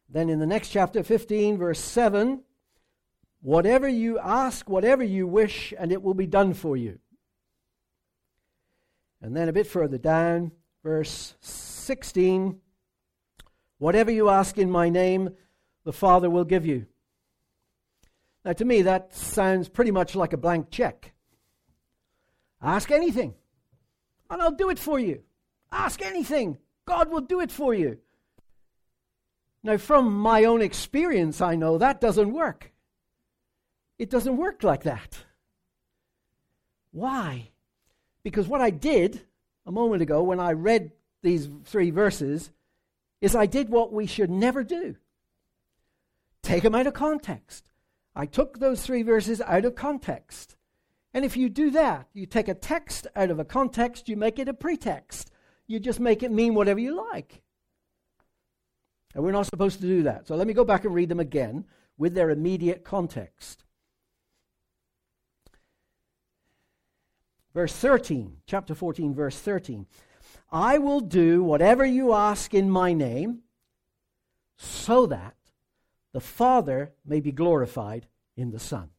Then 0.07 0.29
in 0.29 0.39
the 0.39 0.47
next 0.47 0.69
chapter, 0.69 1.03
15, 1.03 1.57
verse 1.57 1.79
7, 1.79 2.41
Whatever 3.41 3.87
you 3.87 4.19
ask, 4.19 4.69
whatever 4.69 5.03
you 5.03 5.25
wish, 5.25 5.73
and 5.77 5.91
it 5.91 6.01
will 6.01 6.13
be 6.13 6.27
done 6.27 6.53
for 6.53 6.75
you. 6.75 6.99
And 9.21 9.35
then 9.35 9.49
a 9.49 9.53
bit 9.53 9.67
further 9.67 9.97
down, 9.97 10.51
verse 10.83 11.35
16 11.41 12.59
Whatever 13.77 14.11
you 14.11 14.29
ask 14.29 14.57
in 14.57 14.69
my 14.69 14.89
name, 14.89 15.29
the 15.85 15.93
Father 15.93 16.29
will 16.29 16.43
give 16.43 16.65
you. 16.65 16.85
Now, 18.43 18.51
to 18.53 18.65
me, 18.65 18.81
that 18.81 19.15
sounds 19.15 19.69
pretty 19.69 19.91
much 19.91 20.15
like 20.15 20.33
a 20.33 20.37
blank 20.37 20.69
check. 20.69 21.13
Ask 22.61 22.91
anything, 22.91 23.35
and 24.29 24.41
I'll 24.41 24.51
do 24.51 24.69
it 24.69 24.79
for 24.79 24.99
you. 24.99 25.23
Ask 25.71 26.01
anything, 26.01 26.57
God 26.85 27.09
will 27.09 27.21
do 27.21 27.39
it 27.39 27.51
for 27.51 27.73
you. 27.73 27.99
Now, 29.63 29.77
from 29.77 30.13
my 30.13 30.43
own 30.43 30.61
experience, 30.61 31.39
I 31.39 31.55
know 31.55 31.77
that 31.77 32.01
doesn't 32.01 32.33
work. 32.33 32.73
It 33.99 34.09
doesn't 34.09 34.37
work 34.37 34.63
like 34.63 34.83
that. 34.83 35.19
Why? 36.91 37.49
Because 38.23 38.47
what 38.47 38.61
I 38.61 38.69
did 38.69 39.21
a 39.65 39.71
moment 39.71 40.01
ago 40.01 40.23
when 40.23 40.39
I 40.39 40.53
read 40.53 40.91
these 41.21 41.47
three 41.65 41.91
verses 41.91 42.49
is 43.21 43.35
I 43.35 43.45
did 43.45 43.69
what 43.69 43.91
we 43.91 44.07
should 44.07 44.29
never 44.29 44.63
do 44.63 44.95
take 46.41 46.63
them 46.63 46.73
out 46.73 46.87
of 46.87 46.93
context. 46.93 47.69
I 48.15 48.25
took 48.25 48.59
those 48.59 48.81
three 48.81 49.03
verses 49.03 49.41
out 49.41 49.65
of 49.65 49.75
context. 49.75 50.55
And 51.13 51.25
if 51.25 51.35
you 51.35 51.49
do 51.49 51.69
that, 51.71 52.07
you 52.13 52.25
take 52.25 52.47
a 52.47 52.53
text 52.53 53.07
out 53.15 53.29
of 53.29 53.39
a 53.39 53.45
context, 53.45 54.09
you 54.09 54.15
make 54.15 54.39
it 54.39 54.47
a 54.47 54.53
pretext. 54.53 55.31
You 55.67 55.79
just 55.79 55.99
make 55.99 56.23
it 56.23 56.31
mean 56.31 56.55
whatever 56.55 56.79
you 56.79 56.95
like. 57.11 57.41
And 59.13 59.23
we're 59.23 59.31
not 59.31 59.47
supposed 59.47 59.81
to 59.81 59.87
do 59.87 60.03
that. 60.03 60.27
So 60.27 60.35
let 60.35 60.47
me 60.47 60.53
go 60.53 60.63
back 60.63 60.85
and 60.85 60.93
read 60.95 61.09
them 61.09 61.19
again 61.19 61.65
with 61.97 62.13
their 62.15 62.29
immediate 62.29 62.83
context. 62.83 63.63
Verse 67.53 67.73
13, 67.73 68.37
chapter 68.45 68.75
14, 68.75 69.13
verse 69.13 69.37
13. 69.37 69.87
I 70.51 70.77
will 70.77 70.99
do 70.99 71.43
whatever 71.43 71.85
you 71.85 72.13
ask 72.13 72.53
in 72.53 72.69
my 72.69 72.93
name, 72.93 73.39
so 74.57 75.05
that 75.07 75.35
the 76.11 76.19
Father 76.19 76.91
may 77.05 77.19
be 77.19 77.31
glorified 77.31 78.07
in 78.35 78.51
the 78.51 78.59
Son. 78.59 78.89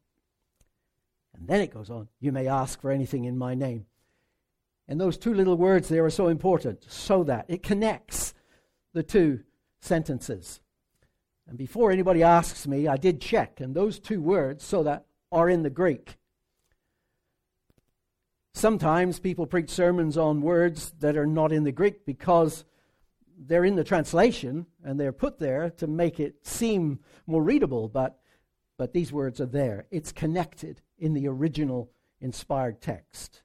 And 1.34 1.48
then 1.48 1.60
it 1.60 1.72
goes 1.72 1.90
on, 1.90 2.08
you 2.18 2.32
may 2.32 2.48
ask 2.48 2.80
for 2.80 2.90
anything 2.90 3.24
in 3.24 3.38
my 3.38 3.54
name. 3.54 3.86
And 4.88 5.00
those 5.00 5.16
two 5.16 5.34
little 5.34 5.56
words 5.56 5.88
there 5.88 6.04
are 6.04 6.10
so 6.10 6.28
important, 6.28 6.84
so 6.88 7.22
that. 7.24 7.46
It 7.48 7.62
connects 7.62 8.34
the 8.92 9.02
two 9.02 9.40
sentences. 9.80 10.60
And 11.48 11.56
before 11.56 11.90
anybody 11.90 12.22
asks 12.22 12.66
me, 12.66 12.88
I 12.88 12.96
did 12.96 13.20
check, 13.20 13.60
and 13.60 13.74
those 13.74 13.98
two 13.98 14.20
words, 14.20 14.64
so 14.64 14.82
that, 14.82 15.06
are 15.32 15.48
in 15.48 15.62
the 15.62 15.70
Greek. 15.70 16.16
Sometimes 18.52 19.18
people 19.18 19.46
preach 19.46 19.70
sermons 19.70 20.16
on 20.16 20.42
words 20.42 20.92
that 21.00 21.16
are 21.16 21.26
not 21.26 21.52
in 21.52 21.64
the 21.64 21.72
Greek 21.72 22.04
because 22.04 22.64
they're 23.38 23.64
in 23.64 23.76
the 23.76 23.84
translation 23.84 24.66
and 24.84 24.98
they're 24.98 25.12
put 25.12 25.38
there 25.38 25.70
to 25.70 25.86
make 25.86 26.20
it 26.20 26.46
seem 26.46 27.00
more 27.26 27.42
readable, 27.42 27.88
but, 27.88 28.18
but 28.76 28.92
these 28.92 29.12
words 29.12 29.40
are 29.40 29.46
there. 29.46 29.86
It's 29.90 30.12
connected 30.12 30.82
in 30.98 31.14
the 31.14 31.28
original 31.28 31.90
inspired 32.20 32.82
text. 32.82 33.42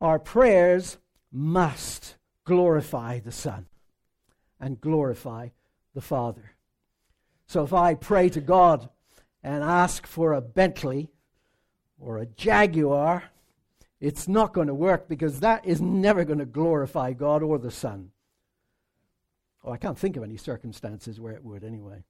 Our 0.00 0.18
prayers 0.18 0.98
must 1.30 2.16
glorify 2.44 3.18
the 3.18 3.32
Son 3.32 3.66
and 4.60 4.80
glorify 4.80 5.48
the 5.94 6.00
Father. 6.00 6.52
So 7.46 7.64
if 7.64 7.72
I 7.72 7.94
pray 7.94 8.28
to 8.30 8.40
God 8.40 8.88
and 9.42 9.62
ask 9.62 10.06
for 10.06 10.32
a 10.32 10.40
Bentley 10.40 11.10
or 11.98 12.18
a 12.18 12.26
Jaguar, 12.26 13.24
it's 14.04 14.28
not 14.28 14.52
going 14.52 14.66
to 14.66 14.74
work 14.74 15.08
because 15.08 15.40
that 15.40 15.64
is 15.64 15.80
never 15.80 16.26
going 16.26 16.38
to 16.38 16.44
glorify 16.44 17.14
God 17.14 17.42
or 17.42 17.58
the 17.58 17.70
Son. 17.70 18.10
Oh, 19.64 19.72
I 19.72 19.78
can't 19.78 19.98
think 19.98 20.18
of 20.18 20.22
any 20.22 20.36
circumstances 20.36 21.18
where 21.18 21.32
it 21.32 21.42
would 21.42 21.64
anyway. 21.64 22.04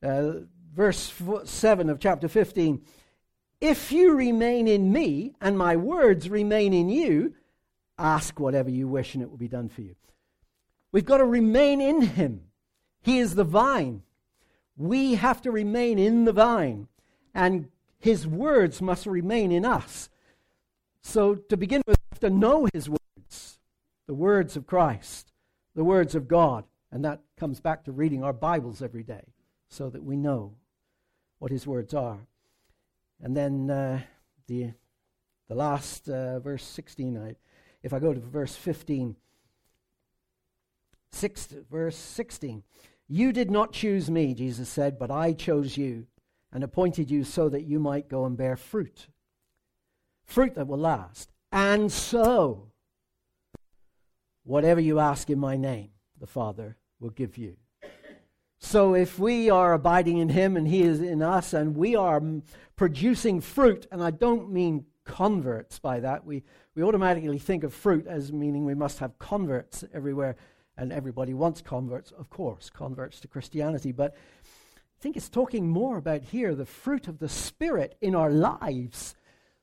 Uh, 0.00 0.44
verse 0.72 1.12
7 1.44 1.90
of 1.90 1.98
chapter 1.98 2.28
15 2.28 2.80
If 3.60 3.90
you 3.90 4.14
remain 4.14 4.68
in 4.68 4.92
me 4.92 5.34
and 5.40 5.58
my 5.58 5.74
words 5.74 6.30
remain 6.30 6.72
in 6.72 6.88
you, 6.88 7.34
ask 7.98 8.38
whatever 8.38 8.70
you 8.70 8.86
wish 8.86 9.14
and 9.14 9.22
it 9.24 9.30
will 9.30 9.36
be 9.36 9.48
done 9.48 9.68
for 9.68 9.80
you. 9.80 9.96
We've 10.92 11.04
got 11.04 11.18
to 11.18 11.24
remain 11.24 11.80
in 11.80 12.02
him. 12.02 12.42
He 13.02 13.18
is 13.18 13.34
the 13.34 13.42
vine. 13.42 14.02
We 14.76 15.14
have 15.16 15.42
to 15.42 15.50
remain 15.50 15.98
in 15.98 16.24
the 16.24 16.32
vine, 16.32 16.86
and 17.34 17.68
his 17.98 18.28
words 18.28 18.80
must 18.80 19.06
remain 19.06 19.50
in 19.50 19.64
us. 19.64 20.08
So, 21.02 21.34
to 21.34 21.56
begin 21.56 21.82
with, 21.86 21.96
we 21.98 22.06
have 22.12 22.20
to 22.20 22.30
know 22.30 22.68
his 22.72 22.88
words, 22.88 23.58
the 24.06 24.14
words 24.14 24.56
of 24.56 24.66
Christ, 24.66 25.32
the 25.74 25.84
words 25.84 26.14
of 26.14 26.28
God. 26.28 26.64
And 26.92 27.04
that 27.04 27.20
comes 27.36 27.60
back 27.60 27.84
to 27.84 27.92
reading 27.92 28.24
our 28.24 28.32
Bibles 28.32 28.82
every 28.82 29.04
day 29.04 29.32
so 29.68 29.90
that 29.90 30.02
we 30.02 30.16
know 30.16 30.54
what 31.38 31.52
his 31.52 31.66
words 31.66 31.94
are. 31.94 32.18
And 33.22 33.36
then 33.36 33.70
uh, 33.70 34.00
the, 34.48 34.72
the 35.48 35.54
last 35.54 36.08
uh, 36.08 36.40
verse 36.40 36.64
16, 36.64 37.16
I, 37.16 37.36
if 37.82 37.92
I 37.92 37.98
go 37.98 38.12
to 38.12 38.20
verse 38.20 38.56
15, 38.56 39.16
six, 41.12 41.48
verse 41.70 41.96
16. 41.96 42.62
You 43.08 43.32
did 43.32 43.50
not 43.50 43.72
choose 43.72 44.10
me, 44.10 44.34
Jesus 44.34 44.68
said, 44.68 44.98
but 44.98 45.10
I 45.10 45.32
chose 45.32 45.76
you 45.76 46.06
and 46.52 46.62
appointed 46.62 47.10
you 47.10 47.24
so 47.24 47.48
that 47.48 47.64
you 47.64 47.78
might 47.78 48.08
go 48.08 48.24
and 48.24 48.36
bear 48.36 48.56
fruit. 48.56 49.08
Fruit 50.30 50.54
that 50.54 50.68
will 50.68 50.78
last. 50.78 51.28
And 51.50 51.90
so, 51.90 52.68
whatever 54.44 54.80
you 54.80 55.00
ask 55.00 55.28
in 55.28 55.40
my 55.40 55.56
name, 55.56 55.90
the 56.20 56.26
Father 56.28 56.76
will 57.00 57.10
give 57.10 57.36
you. 57.36 57.56
So, 58.60 58.94
if 58.94 59.18
we 59.18 59.50
are 59.50 59.72
abiding 59.72 60.18
in 60.18 60.28
Him 60.28 60.56
and 60.56 60.68
He 60.68 60.82
is 60.82 61.00
in 61.00 61.20
us, 61.20 61.52
and 61.52 61.76
we 61.76 61.96
are 61.96 62.22
producing 62.76 63.40
fruit, 63.40 63.88
and 63.90 64.00
I 64.00 64.12
don't 64.12 64.52
mean 64.52 64.84
converts 65.04 65.80
by 65.80 65.98
that, 65.98 66.24
we, 66.24 66.44
we 66.76 66.84
automatically 66.84 67.40
think 67.40 67.64
of 67.64 67.74
fruit 67.74 68.06
as 68.06 68.32
meaning 68.32 68.64
we 68.64 68.74
must 68.74 69.00
have 69.00 69.18
converts 69.18 69.82
everywhere 69.92 70.36
and 70.76 70.92
everybody 70.92 71.34
wants 71.34 71.60
converts, 71.60 72.12
of 72.12 72.30
course, 72.30 72.70
converts 72.70 73.18
to 73.18 73.26
Christianity. 73.26 73.90
But 73.90 74.14
I 74.44 75.00
think 75.00 75.16
it's 75.16 75.28
talking 75.28 75.68
more 75.68 75.96
about 75.96 76.22
here 76.22 76.54
the 76.54 76.66
fruit 76.66 77.08
of 77.08 77.18
the 77.18 77.28
Spirit 77.28 77.96
in 78.00 78.14
our 78.14 78.30
lives 78.30 79.16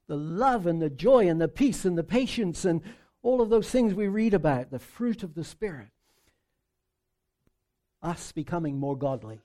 the 0.08 0.16
love 0.16 0.66
and 0.66 0.82
the 0.82 0.90
joy 0.90 1.28
and 1.28 1.40
the 1.40 1.48
peace 1.48 1.86
and 1.86 1.98
the 1.98 2.04
patience 2.04 2.66
and 2.66 2.82
all 3.22 3.42
of 3.42 3.50
those 3.50 3.70
things 3.70 3.94
we 3.94 4.08
read 4.08 4.34
about, 4.34 4.72
the 4.72 4.80
fruit 4.80 5.24
of 5.24 5.34
the 5.34 5.44
Spirit. 5.44 5.90
Us 8.02 8.32
becoming 8.32 8.80
more 8.80 8.98
godly, 8.98 9.42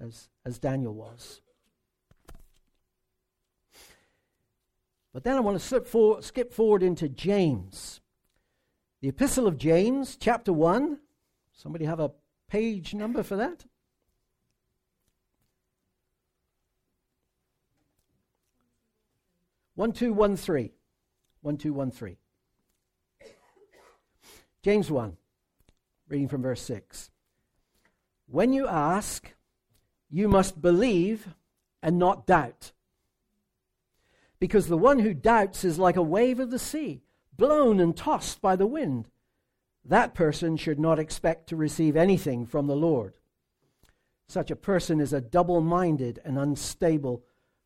as, 0.00 0.28
as 0.44 0.58
Daniel 0.58 0.92
was. 0.92 1.40
But 5.12 5.22
then 5.22 5.36
I 5.36 5.40
want 5.40 5.60
to 5.60 5.80
for, 5.80 6.20
skip 6.22 6.52
forward 6.52 6.82
into 6.82 7.08
James. 7.08 8.00
The 9.00 9.08
Epistle 9.08 9.46
of 9.46 9.56
James, 9.56 10.16
chapter 10.16 10.52
1, 10.52 10.98
Somebody 11.54 11.84
have 11.84 12.00
a 12.00 12.10
page 12.48 12.94
number 12.94 13.22
for 13.22 13.36
that? 13.36 13.64
One 19.74 19.92
two 19.92 20.12
one 20.12 20.36
three. 20.36 20.72
One 21.42 21.56
two 21.56 21.72
one 21.72 21.90
three. 21.90 22.18
James 24.62 24.90
1, 24.90 25.18
reading 26.08 26.26
from 26.26 26.40
verse 26.40 26.62
6. 26.62 27.10
When 28.26 28.54
you 28.54 28.66
ask, 28.66 29.34
you 30.08 30.26
must 30.26 30.62
believe 30.62 31.28
and 31.82 31.98
not 31.98 32.26
doubt. 32.26 32.72
Because 34.40 34.68
the 34.68 34.78
one 34.78 35.00
who 35.00 35.12
doubts 35.12 35.64
is 35.64 35.78
like 35.78 35.96
a 35.96 36.02
wave 36.02 36.40
of 36.40 36.50
the 36.50 36.58
sea, 36.58 37.02
blown 37.36 37.78
and 37.78 37.94
tossed 37.94 38.40
by 38.40 38.56
the 38.56 38.66
wind 38.66 39.10
that 39.84 40.14
person 40.14 40.56
should 40.56 40.78
not 40.78 40.98
expect 40.98 41.48
to 41.48 41.56
receive 41.56 41.96
anything 41.96 42.46
from 42.46 42.66
the 42.66 42.76
Lord. 42.76 43.14
Such 44.26 44.50
a 44.50 44.56
person 44.56 45.00
is 45.00 45.12
a 45.12 45.20
double 45.20 45.60
minded 45.60 46.20
and 46.24 46.38
unstable 46.38 47.22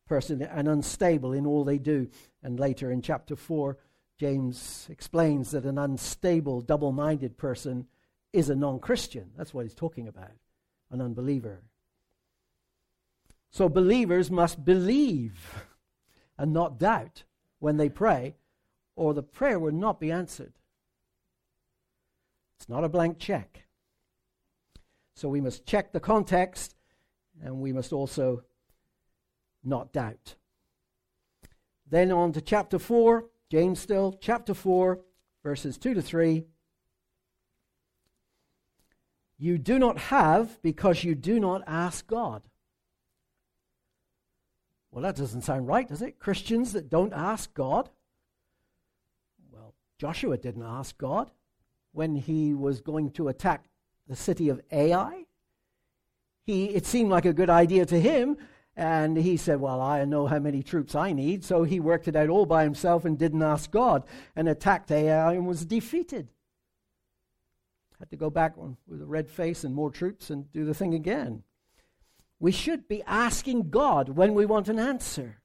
person, 0.09 0.41
and 0.41 0.67
unstable 0.67 1.31
in 1.31 1.45
all 1.45 1.63
they 1.63 1.77
do. 1.77 2.09
And 2.43 2.59
later 2.59 2.91
in 2.91 3.01
chapter 3.01 3.35
4, 3.35 3.77
James 4.17 4.87
explains 4.89 5.51
that 5.51 5.63
an 5.63 5.77
unstable, 5.77 6.59
double 6.59 6.91
minded 6.91 7.37
person 7.37 7.87
is 8.33 8.49
a 8.49 8.55
non 8.55 8.79
Christian. 8.79 9.31
That's 9.37 9.53
what 9.53 9.65
he's 9.65 9.73
talking 9.73 10.07
about, 10.07 10.31
an 10.91 10.99
unbeliever. 10.99 11.61
So 13.51 13.69
believers 13.69 14.29
must 14.29 14.65
believe 14.65 15.63
and 16.37 16.53
not 16.53 16.79
doubt 16.79 17.23
when 17.59 17.77
they 17.77 17.89
pray, 17.89 18.35
or 18.95 19.13
the 19.13 19.23
prayer 19.23 19.59
will 19.59 19.71
not 19.71 19.99
be 19.99 20.11
answered. 20.11 20.53
It's 22.57 22.69
not 22.69 22.83
a 22.83 22.89
blank 22.89 23.19
check. 23.19 23.65
So 25.15 25.29
we 25.29 25.41
must 25.41 25.65
check 25.65 25.91
the 25.91 25.99
context 25.99 26.75
and 27.41 27.59
we 27.59 27.73
must 27.73 27.93
also 27.93 28.43
not 29.63 29.93
doubt. 29.93 30.35
Then 31.89 32.11
on 32.11 32.31
to 32.33 32.41
chapter 32.41 32.79
4, 32.79 33.25
James 33.49 33.79
still, 33.79 34.17
chapter 34.21 34.53
4, 34.53 34.99
verses 35.43 35.77
2 35.77 35.95
to 35.95 36.01
3. 36.01 36.45
You 39.37 39.57
do 39.57 39.79
not 39.79 39.97
have 39.97 40.61
because 40.61 41.03
you 41.03 41.15
do 41.15 41.39
not 41.39 41.63
ask 41.65 42.05
God. 42.05 42.43
Well, 44.91 45.03
that 45.03 45.15
doesn't 45.15 45.41
sound 45.41 45.67
right, 45.67 45.87
does 45.87 46.01
it? 46.01 46.19
Christians 46.19 46.73
that 46.73 46.89
don't 46.89 47.13
ask 47.13 47.53
God? 47.53 47.89
Well, 49.51 49.73
Joshua 49.97 50.37
didn't 50.37 50.63
ask 50.63 50.97
God 50.97 51.31
when 51.91 52.15
he 52.15 52.53
was 52.53 52.81
going 52.81 53.11
to 53.11 53.27
attack 53.27 53.69
the 54.07 54.15
city 54.15 54.49
of 54.49 54.61
Ai. 54.71 55.25
He, 56.45 56.65
it 56.65 56.85
seemed 56.85 57.11
like 57.11 57.25
a 57.25 57.33
good 57.33 57.49
idea 57.49 57.85
to 57.85 57.99
him, 57.99 58.37
and 58.79 59.17
he 59.17 59.35
said, 59.35 59.59
Well, 59.59 59.81
I 59.81 60.05
know 60.05 60.25
how 60.25 60.39
many 60.39 60.63
troops 60.63 60.95
I 60.95 61.11
need. 61.11 61.43
So 61.43 61.63
he 61.63 61.81
worked 61.81 62.07
it 62.07 62.15
out 62.15 62.29
all 62.29 62.45
by 62.45 62.63
himself 62.63 63.03
and 63.03 63.19
didn't 63.19 63.43
ask 63.43 63.69
God 63.69 64.05
and 64.37 64.47
attacked 64.47 64.89
Ai 64.89 65.33
and 65.33 65.45
was 65.45 65.65
defeated. 65.65 66.29
Had 67.99 68.09
to 68.11 68.15
go 68.15 68.29
back 68.29 68.55
with 68.55 69.01
a 69.01 69.05
red 69.05 69.29
face 69.29 69.65
and 69.65 69.75
more 69.75 69.91
troops 69.91 70.29
and 70.29 70.49
do 70.53 70.63
the 70.63 70.73
thing 70.73 70.93
again. 70.93 71.43
We 72.39 72.53
should 72.53 72.87
be 72.87 73.03
asking 73.03 73.69
God 73.69 74.07
when 74.07 74.33
we 74.33 74.45
want 74.45 74.69
an 74.69 74.79
answer. 74.79 75.41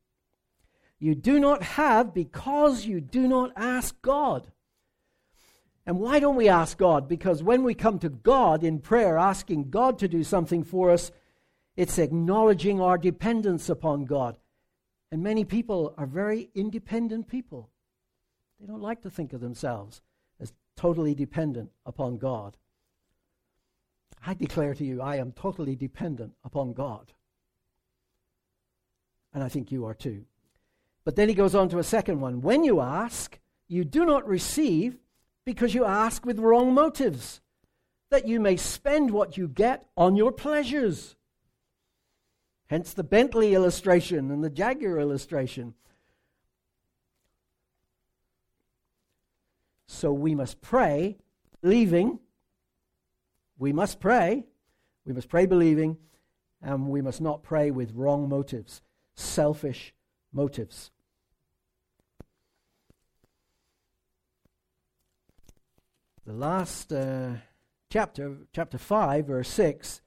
You 1.01 1.17
do 1.17 1.41
not 1.41 1.65
have 1.65 2.15
because 2.15 2.87
you 2.87 3.01
do 3.01 3.27
not 3.27 3.51
ask 3.57 4.01
God. 4.01 4.53
And 5.85 5.99
why 5.99 6.21
don't 6.21 6.37
we 6.37 6.49
ask 6.49 6.79
God? 6.79 7.09
Because 7.09 7.43
when 7.43 7.65
we 7.65 7.75
come 7.75 7.99
to 7.99 8.09
God 8.09 8.63
in 8.63 8.79
prayer, 8.79 9.19
asking 9.19 9.71
God 9.71 9.99
to 9.99 10.07
do 10.07 10.23
something 10.23 10.63
for 10.63 10.93
us, 10.93 11.11
it's 11.77 11.99
acknowledging 11.99 12.81
our 12.81 12.99
dependence 12.99 13.69
upon 13.69 14.05
God. 14.05 14.39
And 15.11 15.23
many 15.23 15.45
people 15.45 15.95
are 15.97 16.07
very 16.07 16.51
independent 16.55 17.29
people. 17.29 17.71
They 18.61 18.67
don't 18.67 18.83
like 18.83 19.03
to 19.03 19.11
think 19.11 19.33
of 19.33 19.41
themselves 19.41 20.03
as 20.41 20.53
totally 20.77 21.15
dependent 21.15 21.71
upon 21.85 22.19
God. 22.19 22.57
I 24.27 24.35
declare 24.35 24.75
to 24.75 24.85
you, 24.85 25.03
I 25.03 25.17
am 25.17 25.33
totally 25.33 25.77
dependent 25.77 26.33
upon 26.45 26.73
God. 26.73 27.13
And 29.33 29.43
I 29.43 29.49
think 29.49 29.71
you 29.71 29.85
are 29.85 29.95
too. 29.95 30.25
But 31.05 31.17
then 31.17 31.29
he 31.29 31.35
goes 31.35 31.55
on 31.55 31.69
to 31.71 31.79
a 31.79 31.85
second 31.85 32.21
one. 32.21 32.41
When 32.41 32.65
you 32.65 32.81
ask, 32.81 33.39
you 33.69 33.85
do 33.85 34.07
not 34.07 34.27
receive 34.27 34.97
because 35.45 35.75
you 35.75 35.85
ask 35.85 36.25
with 36.25 36.39
wrong 36.39 36.73
motives, 36.73 37.41
that 38.11 38.27
you 38.27 38.41
may 38.41 38.57
spend 38.57 39.11
what 39.11 39.37
you 39.37 39.49
get 39.49 39.85
on 39.97 40.17
your 40.17 40.33
pleasures. 40.33 41.17
Hence 42.75 42.93
the 42.93 43.05
Bentley 43.05 43.55
illustration 43.55 44.33
and 44.33 44.43
the 44.43 44.51
Jaguar 44.51 44.99
illustration. 44.99 45.75
So 49.87 50.13
we 50.13 50.35
must 50.35 50.61
pray, 50.61 51.19
believing. 51.63 52.19
We 53.59 53.73
must 53.73 54.01
pray. 54.01 54.47
We 55.07 55.13
must 55.13 55.29
pray 55.29 55.47
believing. 55.47 55.99
And 56.61 56.89
we 56.89 57.01
must 57.01 57.21
not 57.21 57.45
pray 57.45 57.71
with 57.71 57.93
wrong 57.95 58.29
motives, 58.29 58.83
selfish 59.15 59.95
motives. 60.33 60.91
The 66.27 66.33
last 66.33 66.93
uh, 66.93 67.35
chapter, 67.89 68.39
chapter 68.53 68.79
5, 68.79 69.29
verse 69.29 69.49
6, 69.49 70.01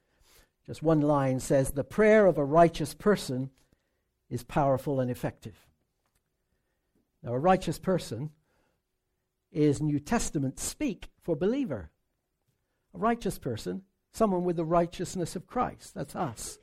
just 0.68 0.84
one 0.84 1.02
line 1.02 1.40
says, 1.40 1.72
The 1.72 1.84
prayer 1.84 2.26
of 2.26 2.38
a 2.38 2.44
righteous 2.44 2.94
person 2.94 3.50
is 4.30 4.44
powerful 4.44 5.00
and 5.00 5.10
effective. 5.10 5.56
Now, 7.24 7.34
a 7.34 7.40
righteous 7.40 7.80
person 7.80 8.32
is 9.52 9.82
New 9.82 10.00
Testament 10.00 10.60
speak 10.60 11.10
for 11.22 11.36
believer. 11.36 11.90
A 12.94 12.98
righteous 12.98 13.40
person, 13.40 13.84
someone 14.12 14.44
with 14.44 14.58
the 14.58 14.66
righteousness 14.66 15.36
of 15.36 15.48
Christ. 15.48 15.94
That's 15.94 16.16
us. 16.16 16.60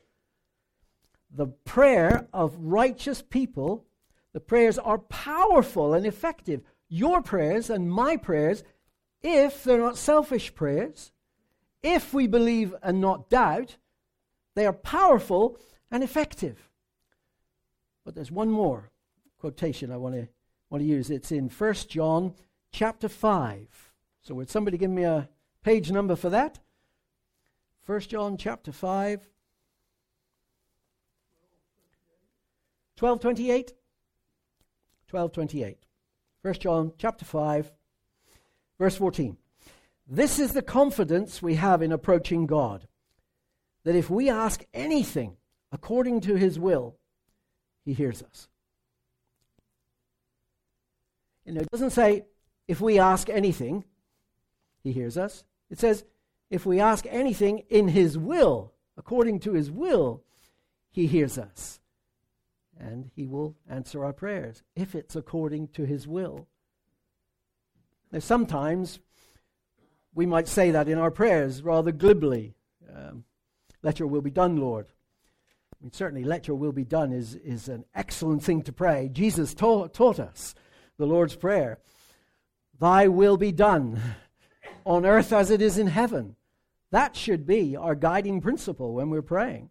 The 1.31 1.47
prayer 1.47 2.29
of 2.33 2.55
righteous 2.59 3.23
people, 3.23 3.87
the 4.33 4.41
prayers 4.41 4.79
are 4.79 4.99
powerful 4.99 5.95
and 5.95 6.07
effective. 6.07 6.61
Your 6.89 7.23
prayers 7.23 7.71
and 7.71 7.91
my 7.91 8.17
prayers, 8.17 8.63
if 9.23 9.65
they're 9.65 9.79
not 9.79 9.97
selfish 9.97 10.55
prayers, 10.55 11.11
if 11.83 12.15
we 12.15 12.27
believe 12.27 12.75
and 12.83 13.01
not 13.01 13.31
doubt, 13.31 13.77
they 14.55 14.67
are 14.67 14.73
powerful 14.73 15.59
and 15.91 16.03
effective. 16.03 16.69
But 18.05 18.15
there's 18.15 18.31
one 18.31 18.51
more 18.51 18.91
quotation 19.39 19.91
I 19.91 19.97
want 19.97 20.15
to 20.15 20.29
want 20.71 20.83
to 20.83 20.89
use. 20.89 21.11
It's 21.11 21.33
in 21.33 21.49
1 21.49 21.75
John 21.89 22.35
chapter 22.73 23.09
5. 23.09 23.93
So 24.23 24.35
would 24.35 24.51
somebody 24.51 24.79
give 24.79 24.91
me 24.91 25.05
a 25.05 25.29
page 25.63 25.91
number 25.91 26.17
for 26.17 26.31
that? 26.31 26.59
1 27.87 28.01
John 28.01 28.37
chapter 28.37 28.73
5 28.73 29.29
1228 32.99 33.75
1228 35.11 35.79
1 36.43 36.55
John 36.55 36.93
chapter 36.97 37.25
5 37.25 37.73
verse 38.79 38.97
14 38.97 39.37
This 40.09 40.39
is 40.39 40.53
the 40.53 40.63
confidence 40.63 41.43
we 41.43 41.57
have 41.57 41.83
in 41.83 41.93
approaching 41.93 42.47
God 42.47 42.89
that 43.85 43.95
if 43.95 44.11
we 44.11 44.29
ask 44.29 44.65
anything 44.73 45.37
according 45.71 46.21
to 46.23 46.35
his 46.35 46.59
will, 46.59 46.97
he 47.85 47.93
hears 47.93 48.23
us. 48.23 48.49
And 51.47 51.59
it 51.59 51.71
doesn't 51.71 51.91
say 51.91 52.25
if 52.67 52.81
we 52.81 52.99
ask 52.99 53.29
anything, 53.29 53.85
he 54.83 54.93
hears 54.93 55.19
us. 55.19 55.45
It 55.71 55.79
says 55.79 56.05
if 56.51 56.65
we 56.65 56.81
ask 56.81 57.07
anything 57.09 57.65
in 57.69 57.89
his 57.89 58.17
will, 58.17 58.73
according 58.97 59.41
to 59.41 59.53
his 59.53 59.71
will, 59.71 60.23
he 60.91 61.07
hears 61.07 61.37
us. 61.37 61.81
And 62.79 63.11
he 63.15 63.27
will 63.27 63.57
answer 63.69 64.05
our 64.05 64.13
prayers 64.13 64.63
if 64.75 64.95
it's 64.95 65.17
according 65.17 65.69
to 65.69 65.85
his 65.85 66.09
will. 66.09 66.49
Now, 68.11 68.21
sometimes 68.21 69.01
we 70.15 70.27
might 70.27 70.49
say 70.49 70.71
that 70.71 70.89
in 70.89 70.99
our 70.99 71.11
prayers 71.11 71.63
rather 71.63 71.93
glibly. 71.93 72.55
Um, 72.95 73.25
let 73.85 73.99
your 73.99 74.09
will 74.09 74.23
be 74.23 74.31
done, 74.31 74.57
Lord. 74.57 74.87
I 75.73 75.77
mean, 75.85 75.93
certainly, 75.93 76.25
let 76.25 76.49
your 76.49 76.57
will 76.57 76.73
be 76.73 76.85
done 76.85 77.13
is, 77.13 77.35
is 77.37 77.69
an 77.69 77.85
excellent 77.95 78.43
thing 78.43 78.63
to 78.63 78.73
pray. 78.73 79.11
Jesus 79.13 79.53
taught, 79.53 79.93
taught 79.93 80.19
us 80.19 80.55
the 80.97 81.07
Lord's 81.07 81.37
Prayer 81.37 81.79
Thy 82.81 83.07
will 83.07 83.37
be 83.37 83.53
done 83.53 84.01
on 84.85 85.07
earth 85.07 85.33
as 85.33 85.51
it 85.51 85.63
is 85.63 85.79
in 85.79 85.87
heaven. 85.87 86.35
That 86.91 87.15
should 87.15 87.47
be 87.47 87.77
our 87.77 87.95
guiding 87.95 88.41
principle 88.41 88.95
when 88.95 89.11
we're 89.11 89.23
praying. 89.23 89.71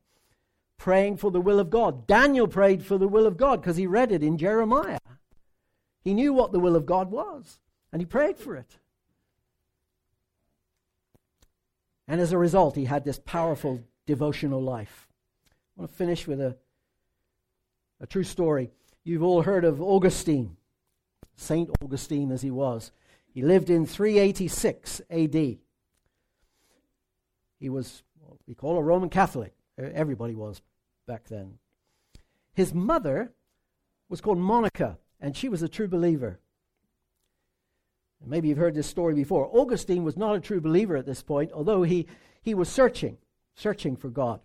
Praying 0.78 1.18
for 1.18 1.32
the 1.32 1.42
will 1.42 1.60
of 1.60 1.70
God. 1.70 2.08
Daniel 2.08 2.48
prayed 2.48 2.86
for 2.86 2.98
the 2.98 3.08
will 3.08 3.26
of 3.26 3.36
God 3.36 3.62
because 3.62 3.78
he 3.78 3.88
read 3.88 4.12
it 4.12 4.24
in 4.24 4.38
Jeremiah. 4.38 5.00
He 6.04 6.14
knew 6.14 6.34
what 6.34 6.52
the 6.52 6.60
will 6.60 6.76
of 6.76 6.86
God 6.86 7.12
was, 7.12 7.60
and 7.92 8.02
he 8.02 8.06
prayed 8.06 8.38
for 8.38 8.56
it. 8.56 8.78
And 12.08 12.22
as 12.22 12.32
a 12.32 12.38
result, 12.38 12.76
he 12.76 12.86
had 12.86 13.06
this 13.06 13.20
powerful 13.20 13.82
devotional 14.06 14.62
life. 14.62 15.08
I 15.76 15.82
want 15.82 15.92
to 15.92 15.98
finish 15.98 16.28
with 16.28 16.40
a, 16.40 16.56
a 18.00 18.08
true 18.08 18.24
story. 18.24 18.72
You've 19.04 19.24
all 19.24 19.42
heard 19.42 19.66
of 19.66 19.82
Augustine, 19.82 20.58
Saint 21.36 21.70
Augustine 21.82 22.32
as 22.32 22.42
he 22.42 22.52
was. 22.52 22.92
He 23.34 23.42
lived 23.42 23.70
in 23.70 23.86
386 23.86 25.02
AD. 25.10 25.58
He 27.60 27.70
was 27.70 28.04
what 28.20 28.38
we 28.48 28.54
call 28.54 28.78
a 28.78 28.84
Roman 28.84 29.10
Catholic. 29.10 29.54
Everybody 29.78 30.36
was 30.36 30.62
back 31.08 31.28
then. 31.28 31.58
His 32.54 32.74
mother 32.74 33.34
was 34.10 34.22
called 34.22 34.38
Monica, 34.38 35.00
and 35.20 35.36
she 35.36 35.50
was 35.50 35.64
a 35.64 35.68
true 35.68 35.88
believer. 35.88 36.40
Maybe 38.26 38.48
you've 38.48 38.58
heard 38.58 38.76
this 38.76 38.88
story 38.88 39.16
before. 39.16 39.50
Augustine 39.52 40.04
was 40.04 40.16
not 40.16 40.36
a 40.36 40.40
true 40.40 40.62
believer 40.62 40.96
at 40.96 41.06
this 41.06 41.24
point, 41.24 41.52
although 41.52 41.84
he, 41.84 42.08
he 42.42 42.54
was 42.54 42.70
searching 42.70 43.18
searching 43.56 43.96
for 43.96 44.10
God. 44.10 44.42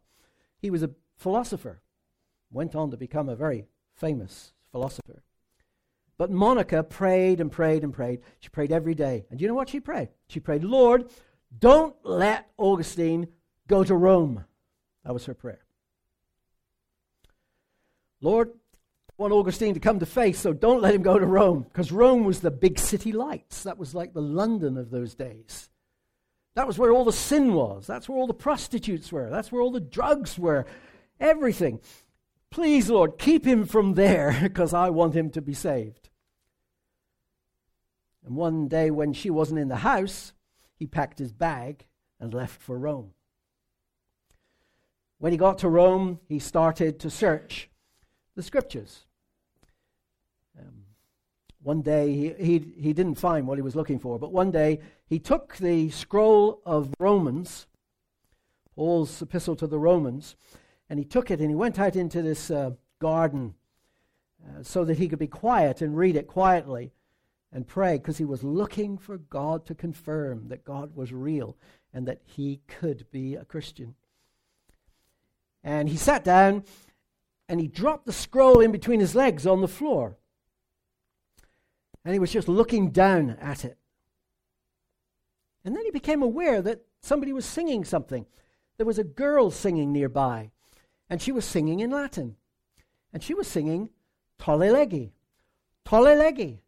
He 0.58 0.70
was 0.70 0.82
a 0.82 0.90
philosopher, 1.16 1.80
went 2.50 2.74
on 2.74 2.90
to 2.90 2.96
become 2.96 3.28
a 3.28 3.36
very 3.36 3.66
famous 3.94 4.52
philosopher. 4.70 5.22
But 6.16 6.30
Monica 6.30 6.82
prayed 6.82 7.40
and 7.40 7.50
prayed 7.50 7.84
and 7.84 7.92
prayed. 7.92 8.20
She 8.40 8.48
prayed 8.48 8.72
every 8.72 8.94
day. 8.94 9.26
And 9.30 9.40
you 9.40 9.46
know 9.46 9.54
what 9.54 9.68
she 9.68 9.78
prayed? 9.78 10.08
She 10.26 10.40
prayed, 10.40 10.64
Lord, 10.64 11.10
don't 11.56 11.94
let 12.02 12.50
Augustine 12.56 13.28
go 13.68 13.84
to 13.84 13.94
Rome. 13.94 14.44
That 15.04 15.14
was 15.14 15.26
her 15.26 15.34
prayer. 15.34 15.64
Lord, 18.20 18.50
I 18.50 19.22
want 19.22 19.32
Augustine 19.32 19.74
to 19.74 19.80
come 19.80 20.00
to 20.00 20.06
faith, 20.06 20.38
so 20.38 20.52
don't 20.52 20.82
let 20.82 20.94
him 20.94 21.02
go 21.02 21.18
to 21.18 21.26
Rome, 21.26 21.62
because 21.62 21.92
Rome 21.92 22.24
was 22.24 22.40
the 22.40 22.50
big 22.50 22.78
city 22.80 23.12
lights. 23.12 23.62
That 23.62 23.78
was 23.78 23.94
like 23.94 24.12
the 24.12 24.20
London 24.20 24.76
of 24.76 24.90
those 24.90 25.14
days. 25.14 25.70
That 26.58 26.66
was 26.66 26.76
where 26.76 26.90
all 26.90 27.04
the 27.04 27.12
sin 27.12 27.54
was. 27.54 27.86
That's 27.86 28.08
where 28.08 28.18
all 28.18 28.26
the 28.26 28.34
prostitutes 28.34 29.12
were. 29.12 29.30
That's 29.30 29.52
where 29.52 29.62
all 29.62 29.70
the 29.70 29.78
drugs 29.78 30.36
were. 30.40 30.66
Everything. 31.20 31.78
Please, 32.50 32.90
Lord, 32.90 33.16
keep 33.16 33.46
him 33.46 33.64
from 33.64 33.94
there 33.94 34.36
because 34.42 34.74
I 34.74 34.90
want 34.90 35.14
him 35.14 35.30
to 35.30 35.40
be 35.40 35.54
saved. 35.54 36.08
And 38.26 38.34
one 38.34 38.66
day 38.66 38.90
when 38.90 39.12
she 39.12 39.30
wasn't 39.30 39.60
in 39.60 39.68
the 39.68 39.76
house, 39.76 40.32
he 40.74 40.84
packed 40.84 41.20
his 41.20 41.32
bag 41.32 41.86
and 42.18 42.34
left 42.34 42.60
for 42.60 42.76
Rome. 42.76 43.12
When 45.18 45.30
he 45.30 45.38
got 45.38 45.58
to 45.58 45.68
Rome, 45.68 46.18
he 46.26 46.40
started 46.40 46.98
to 46.98 47.08
search 47.08 47.70
the 48.34 48.42
scriptures. 48.42 49.06
One 51.62 51.82
day 51.82 52.14
he, 52.14 52.32
he, 52.32 52.72
he 52.80 52.92
didn't 52.92 53.16
find 53.16 53.46
what 53.46 53.58
he 53.58 53.62
was 53.62 53.74
looking 53.74 53.98
for, 53.98 54.18
but 54.18 54.32
one 54.32 54.50
day 54.50 54.80
he 55.06 55.18
took 55.18 55.56
the 55.56 55.90
scroll 55.90 56.60
of 56.64 56.94
Romans, 56.98 57.66
Paul's 58.74 59.20
epistle 59.20 59.56
to 59.56 59.66
the 59.66 59.78
Romans, 59.78 60.36
and 60.88 60.98
he 60.98 61.04
took 61.04 61.30
it 61.30 61.40
and 61.40 61.50
he 61.50 61.56
went 61.56 61.78
out 61.78 61.96
into 61.96 62.22
this 62.22 62.50
uh, 62.50 62.70
garden 63.00 63.54
uh, 64.44 64.62
so 64.62 64.84
that 64.84 64.98
he 64.98 65.08
could 65.08 65.18
be 65.18 65.26
quiet 65.26 65.82
and 65.82 65.96
read 65.96 66.16
it 66.16 66.26
quietly 66.26 66.92
and 67.52 67.66
pray 67.66 67.96
because 67.96 68.18
he 68.18 68.24
was 68.24 68.44
looking 68.44 68.96
for 68.96 69.18
God 69.18 69.66
to 69.66 69.74
confirm 69.74 70.48
that 70.48 70.64
God 70.64 70.94
was 70.94 71.12
real 71.12 71.56
and 71.92 72.06
that 72.06 72.20
he 72.24 72.60
could 72.68 73.06
be 73.10 73.34
a 73.34 73.44
Christian. 73.44 73.94
And 75.64 75.88
he 75.88 75.96
sat 75.96 76.24
down 76.24 76.64
and 77.48 77.60
he 77.60 77.66
dropped 77.66 78.06
the 78.06 78.12
scroll 78.12 78.60
in 78.60 78.70
between 78.70 79.00
his 79.00 79.14
legs 79.14 79.46
on 79.46 79.60
the 79.60 79.68
floor. 79.68 80.18
And 82.04 82.14
he 82.14 82.18
was 82.18 82.32
just 82.32 82.48
looking 82.48 82.90
down 82.90 83.30
at 83.40 83.64
it. 83.64 83.78
And 85.64 85.76
then 85.76 85.84
he 85.84 85.90
became 85.90 86.22
aware 86.22 86.62
that 86.62 86.82
somebody 87.02 87.32
was 87.32 87.44
singing 87.44 87.84
something. 87.84 88.26
There 88.76 88.86
was 88.86 88.98
a 88.98 89.04
girl 89.04 89.50
singing 89.50 89.92
nearby, 89.92 90.50
and 91.10 91.20
she 91.20 91.32
was 91.32 91.44
singing 91.44 91.80
in 91.80 91.90
Latin. 91.90 92.36
And 93.12 93.22
she 93.22 93.34
was 93.34 93.48
singing 93.48 93.90
Tolle 94.38 94.70
lege, 94.70 95.10
Tolle 95.84 96.16
lege, 96.16 96.58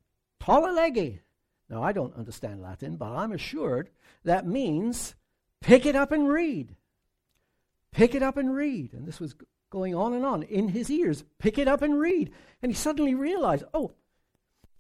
Tolle 0.41 0.75
lege. 0.75 1.21
Now, 1.69 1.83
I 1.83 1.93
don't 1.93 2.17
understand 2.17 2.61
Latin, 2.61 2.97
but 2.97 3.13
I'm 3.13 3.33
assured 3.33 3.91
that 4.25 4.47
means 4.47 5.15
pick 5.61 5.87
it 5.87 5.95
up 5.95 6.11
and 6.11 6.29
read. 6.29 6.75
Pick 7.93 8.15
it 8.15 8.23
up 8.23 8.37
and 8.37 8.55
read. 8.55 8.93
And 8.93 9.07
this 9.07 9.21
was 9.21 9.37
going 9.71 9.95
on 9.95 10.13
and 10.13 10.25
on 10.25 10.43
in 10.43 10.69
his 10.69 10.91
ears. 10.91 11.23
Pick 11.39 11.59
it 11.59 11.69
up 11.69 11.81
and 11.83 11.99
read. 11.99 12.33
And 12.61 12.73
he 12.73 12.77
suddenly 12.77 13.15
realized, 13.15 13.65
oh, 13.73 13.93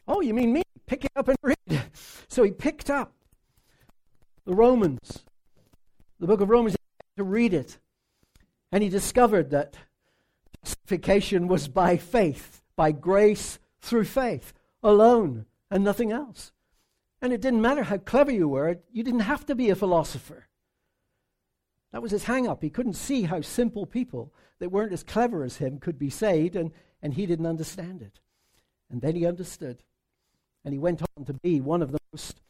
oh, 0.08 0.20
you 0.20 0.34
mean 0.34 0.52
me? 0.52 0.62
Pick 0.86 1.04
it 1.04 1.12
up 1.16 1.28
and 1.28 1.38
read. 1.42 1.56
So 2.28 2.44
he 2.44 2.52
picked 2.52 2.90
up 2.90 3.12
the 4.46 4.54
Romans, 4.54 5.24
the 6.20 6.28
book 6.28 6.40
of 6.40 6.48
Romans, 6.48 6.76
to 7.16 7.24
read 7.24 7.52
it. 7.52 7.78
And 8.70 8.84
he 8.84 8.88
discovered 8.88 9.50
that 9.50 9.74
justification 10.64 11.48
was 11.48 11.66
by 11.66 11.96
faith, 11.96 12.62
by 12.76 12.92
grace 12.92 13.58
through 13.80 14.04
faith 14.04 14.52
alone 14.82 15.46
and 15.70 15.84
nothing 15.84 16.12
else. 16.12 16.52
And 17.22 17.32
it 17.32 17.40
didn't 17.40 17.62
matter 17.62 17.82
how 17.82 17.98
clever 17.98 18.30
you 18.30 18.48
were, 18.48 18.78
you 18.92 19.02
didn't 19.02 19.20
have 19.20 19.44
to 19.46 19.54
be 19.54 19.70
a 19.70 19.74
philosopher. 19.74 20.46
That 21.92 22.02
was 22.02 22.12
his 22.12 22.24
hang 22.24 22.46
up. 22.46 22.62
He 22.62 22.70
couldn't 22.70 22.94
see 22.94 23.22
how 23.22 23.40
simple 23.40 23.84
people 23.84 24.32
that 24.58 24.70
weren't 24.70 24.92
as 24.92 25.02
clever 25.02 25.42
as 25.42 25.56
him 25.56 25.78
could 25.78 25.98
be 25.98 26.10
saved, 26.10 26.54
and, 26.54 26.70
and 27.02 27.14
he 27.14 27.26
didn't 27.26 27.46
understand 27.46 28.02
it. 28.02 28.20
And 28.90 29.00
then 29.00 29.16
he 29.16 29.26
understood. 29.26 29.82
And 30.64 30.74
he 30.74 30.78
went 30.78 31.02
on 31.16 31.24
to 31.24 31.32
be 31.32 31.60
one 31.60 31.82
of 31.82 31.92
the 31.92 31.98
most 32.12 32.40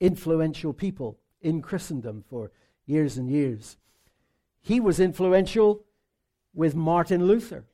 influential 0.00 0.72
people 0.72 1.18
in 1.40 1.62
Christendom 1.62 2.24
for 2.28 2.50
years 2.86 3.16
and 3.16 3.30
years. 3.30 3.76
He 4.60 4.80
was 4.80 5.00
influential 5.00 5.84
with 6.54 6.74
Martin 6.74 7.26
Luther. 7.26 7.64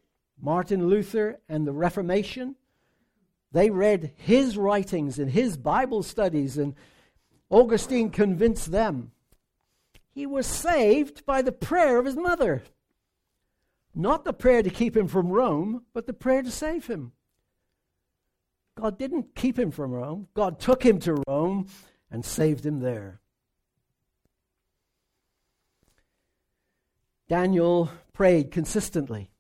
Martin 0.41 0.89
Luther 0.89 1.41
and 1.49 1.67
the 1.67 1.73
Reformation, 1.73 2.55
they 3.51 3.71
read 3.71 4.13
his 4.17 4.57
writings 4.57 5.19
and 5.19 5.31
his 5.31 5.57
Bible 5.57 6.03
studies, 6.03 6.59
and 6.59 6.75
Augustine 7.51 8.11
convinced 8.11 8.71
them 8.71 9.11
he 10.19 10.27
was 10.27 10.49
saved 10.49 11.25
by 11.25 11.43
the 11.43 11.53
prayer 11.53 11.97
of 11.97 12.05
his 12.05 12.17
mother. 12.17 12.65
Not 13.95 14.25
the 14.25 14.33
prayer 14.33 14.65
to 14.65 14.69
keep 14.69 14.97
him 14.97 15.07
from 15.07 15.31
Rome, 15.31 15.85
but 15.93 16.09
the 16.09 16.13
prayer 16.13 16.43
to 16.43 16.51
save 16.51 16.89
him. 16.89 17.13
God 18.79 18.97
didn't 18.97 19.35
keep 19.35 19.59
him 19.59 19.73
from 19.73 19.91
Rome, 19.91 20.29
God 20.35 20.61
took 20.61 20.85
him 20.85 21.01
to 21.01 21.21
Rome 21.27 21.67
and 22.13 22.25
saved 22.25 22.65
him 22.65 22.79
there. 22.79 23.21
Daniel 27.29 27.91
prayed 28.13 28.53
consistently. 28.53 29.31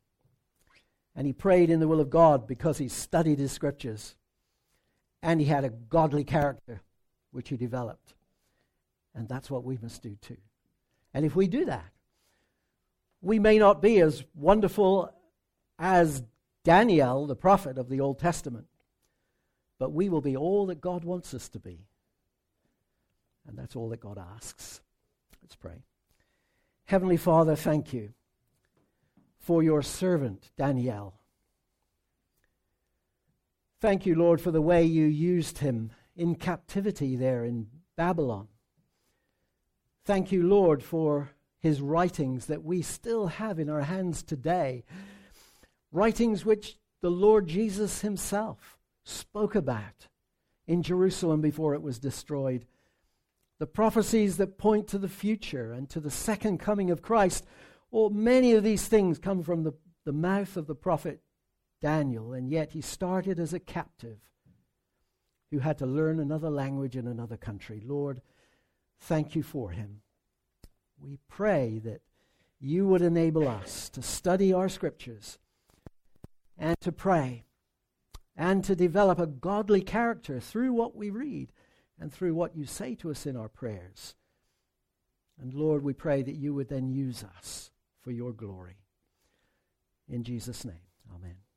And 1.15 1.27
he 1.27 1.33
prayed 1.33 1.71
in 1.71 1.81
the 1.81 1.89
will 1.89 2.01
of 2.01 2.11
God 2.11 2.47
because 2.47 2.79
he 2.79 2.89
studied 2.89 3.39
his 3.39 3.53
scriptures. 3.53 4.17
And 5.23 5.41
he 5.41 5.47
had 5.47 5.65
a 5.65 5.71
godly 5.71 6.25
character, 6.25 6.81
which 7.31 7.49
he 7.49 7.57
developed. 7.57 8.15
And 9.15 9.29
that's 9.29 9.51
what 9.51 9.65
we 9.65 9.79
must 9.81 10.03
do 10.03 10.17
too. 10.21 10.37
And 11.15 11.25
if 11.25 11.35
we 11.35 11.49
do 11.49 11.65
that, 11.65 11.91
we 13.21 13.39
may 13.39 13.59
not 13.59 13.83
be 13.83 14.01
as 14.01 14.25
wonderful 14.35 15.13
as 15.79 16.23
Daniel, 16.65 17.27
the 17.27 17.35
prophet 17.35 17.79
of 17.79 17.89
the 17.89 18.01
Old 18.01 18.19
Testament, 18.19 18.68
but 19.79 19.93
we 19.93 20.09
will 20.09 20.21
be 20.21 20.37
all 20.37 20.67
that 20.67 20.81
God 20.81 21.05
wants 21.05 21.35
us 21.35 21.49
to 21.51 21.59
be. 21.59 21.87
And 23.47 23.57
that's 23.57 23.77
all 23.77 23.89
that 23.91 24.01
God 24.01 24.19
asks. 24.37 24.81
Let's 25.43 25.57
pray. 25.57 25.85
Heavenly 26.85 27.17
Father, 27.17 27.57
thank 27.57 27.93
you 27.93 28.11
for 29.39 29.63
your 29.63 29.83
servant, 29.83 30.51
Daniel. 30.57 31.15
Thank 33.81 34.07
you, 34.07 34.15
Lord, 34.17 34.41
for 34.41 34.51
the 34.51 34.61
way 34.61 34.85
you 34.85 35.07
used 35.07 35.59
him 35.59 35.93
in 36.17 36.35
captivity 36.35 37.15
there 37.15 37.45
in 37.45 37.69
Babylon. 37.97 38.49
Thank 40.05 40.33
you, 40.33 40.47
Lord, 40.49 40.83
for 40.83 41.31
his 41.61 41.81
writings 41.81 42.47
that 42.47 42.65
we 42.65 42.83
still 42.83 43.27
have 43.27 43.59
in 43.59 43.69
our 43.69 43.83
hands 43.83 44.23
today. 44.23 44.85
Writings 45.93 46.45
which 46.45 46.77
the 47.01 47.11
Lord 47.11 47.47
Jesus 47.47 48.01
himself 48.01 48.78
spoke 49.09 49.55
about 49.55 50.09
in 50.67 50.83
Jerusalem 50.83 51.41
before 51.41 51.75
it 51.75 51.83
was 51.83 51.99
destroyed. 51.99 52.67
The 53.59 53.67
prophecies 53.67 54.37
that 54.37 54.59
point 54.59 54.89
to 54.89 54.99
the 54.99 55.09
future 55.09 55.73
and 55.73 55.89
to 55.91 56.01
the 56.01 56.11
second 56.11 56.59
coming 56.59 56.91
of 56.91 57.03
Christ. 57.03 57.45
Or 57.91 58.11
many 58.11 58.53
of 58.53 58.63
these 58.63 58.87
things 58.87 59.19
come 59.19 59.43
from 59.43 59.65
the, 59.65 59.73
the 60.05 60.13
mouth 60.13 60.57
of 60.57 60.67
the 60.67 60.75
prophet 60.75 61.21
Daniel, 61.81 62.33
and 62.33 62.51
yet 62.51 62.73
he 62.73 62.81
started 62.81 63.39
as 63.39 63.55
a 63.55 63.61
captive 63.61 64.19
who 65.51 65.61
had 65.61 65.79
to 65.79 65.87
learn 65.87 66.21
another 66.21 66.51
language 66.51 66.97
in 66.97 67.07
another 67.07 67.37
country. 67.37 67.83
Lord, 67.85 68.21
Thank 69.01 69.35
you 69.35 69.43
for 69.43 69.71
him. 69.71 70.01
We 71.01 71.19
pray 71.29 71.81
that 71.85 72.03
you 72.61 72.87
would 72.87 73.03
enable 73.03 73.47
us 73.47 73.89
to 73.91 74.03
study 74.03 74.53
our 74.53 74.69
scriptures 74.69 75.39
and 76.59 76.77
to 76.81 76.91
pray 76.91 77.45
and 78.39 78.63
to 78.65 78.77
develop 78.77 79.19
a 79.19 79.27
godly 79.27 79.81
character 79.83 80.39
through 80.39 80.73
what 80.73 80.95
we 80.95 81.11
read 81.11 81.53
and 81.99 82.13
through 82.13 82.33
what 82.35 82.57
you 82.57 82.65
say 82.65 82.95
to 82.95 83.11
us 83.11 83.27
in 83.27 83.37
our 83.37 83.49
prayers. 83.49 84.15
And 85.41 85.53
Lord, 85.53 85.83
we 85.83 85.93
pray 85.93 86.23
that 86.23 86.37
you 86.37 86.55
would 86.55 86.69
then 86.69 86.89
use 86.89 87.25
us 87.37 87.73
for 88.01 88.13
your 88.13 88.33
glory. 88.33 88.77
In 90.09 90.23
Jesus' 90.23 90.65
name, 90.65 90.87
amen. 91.13 91.48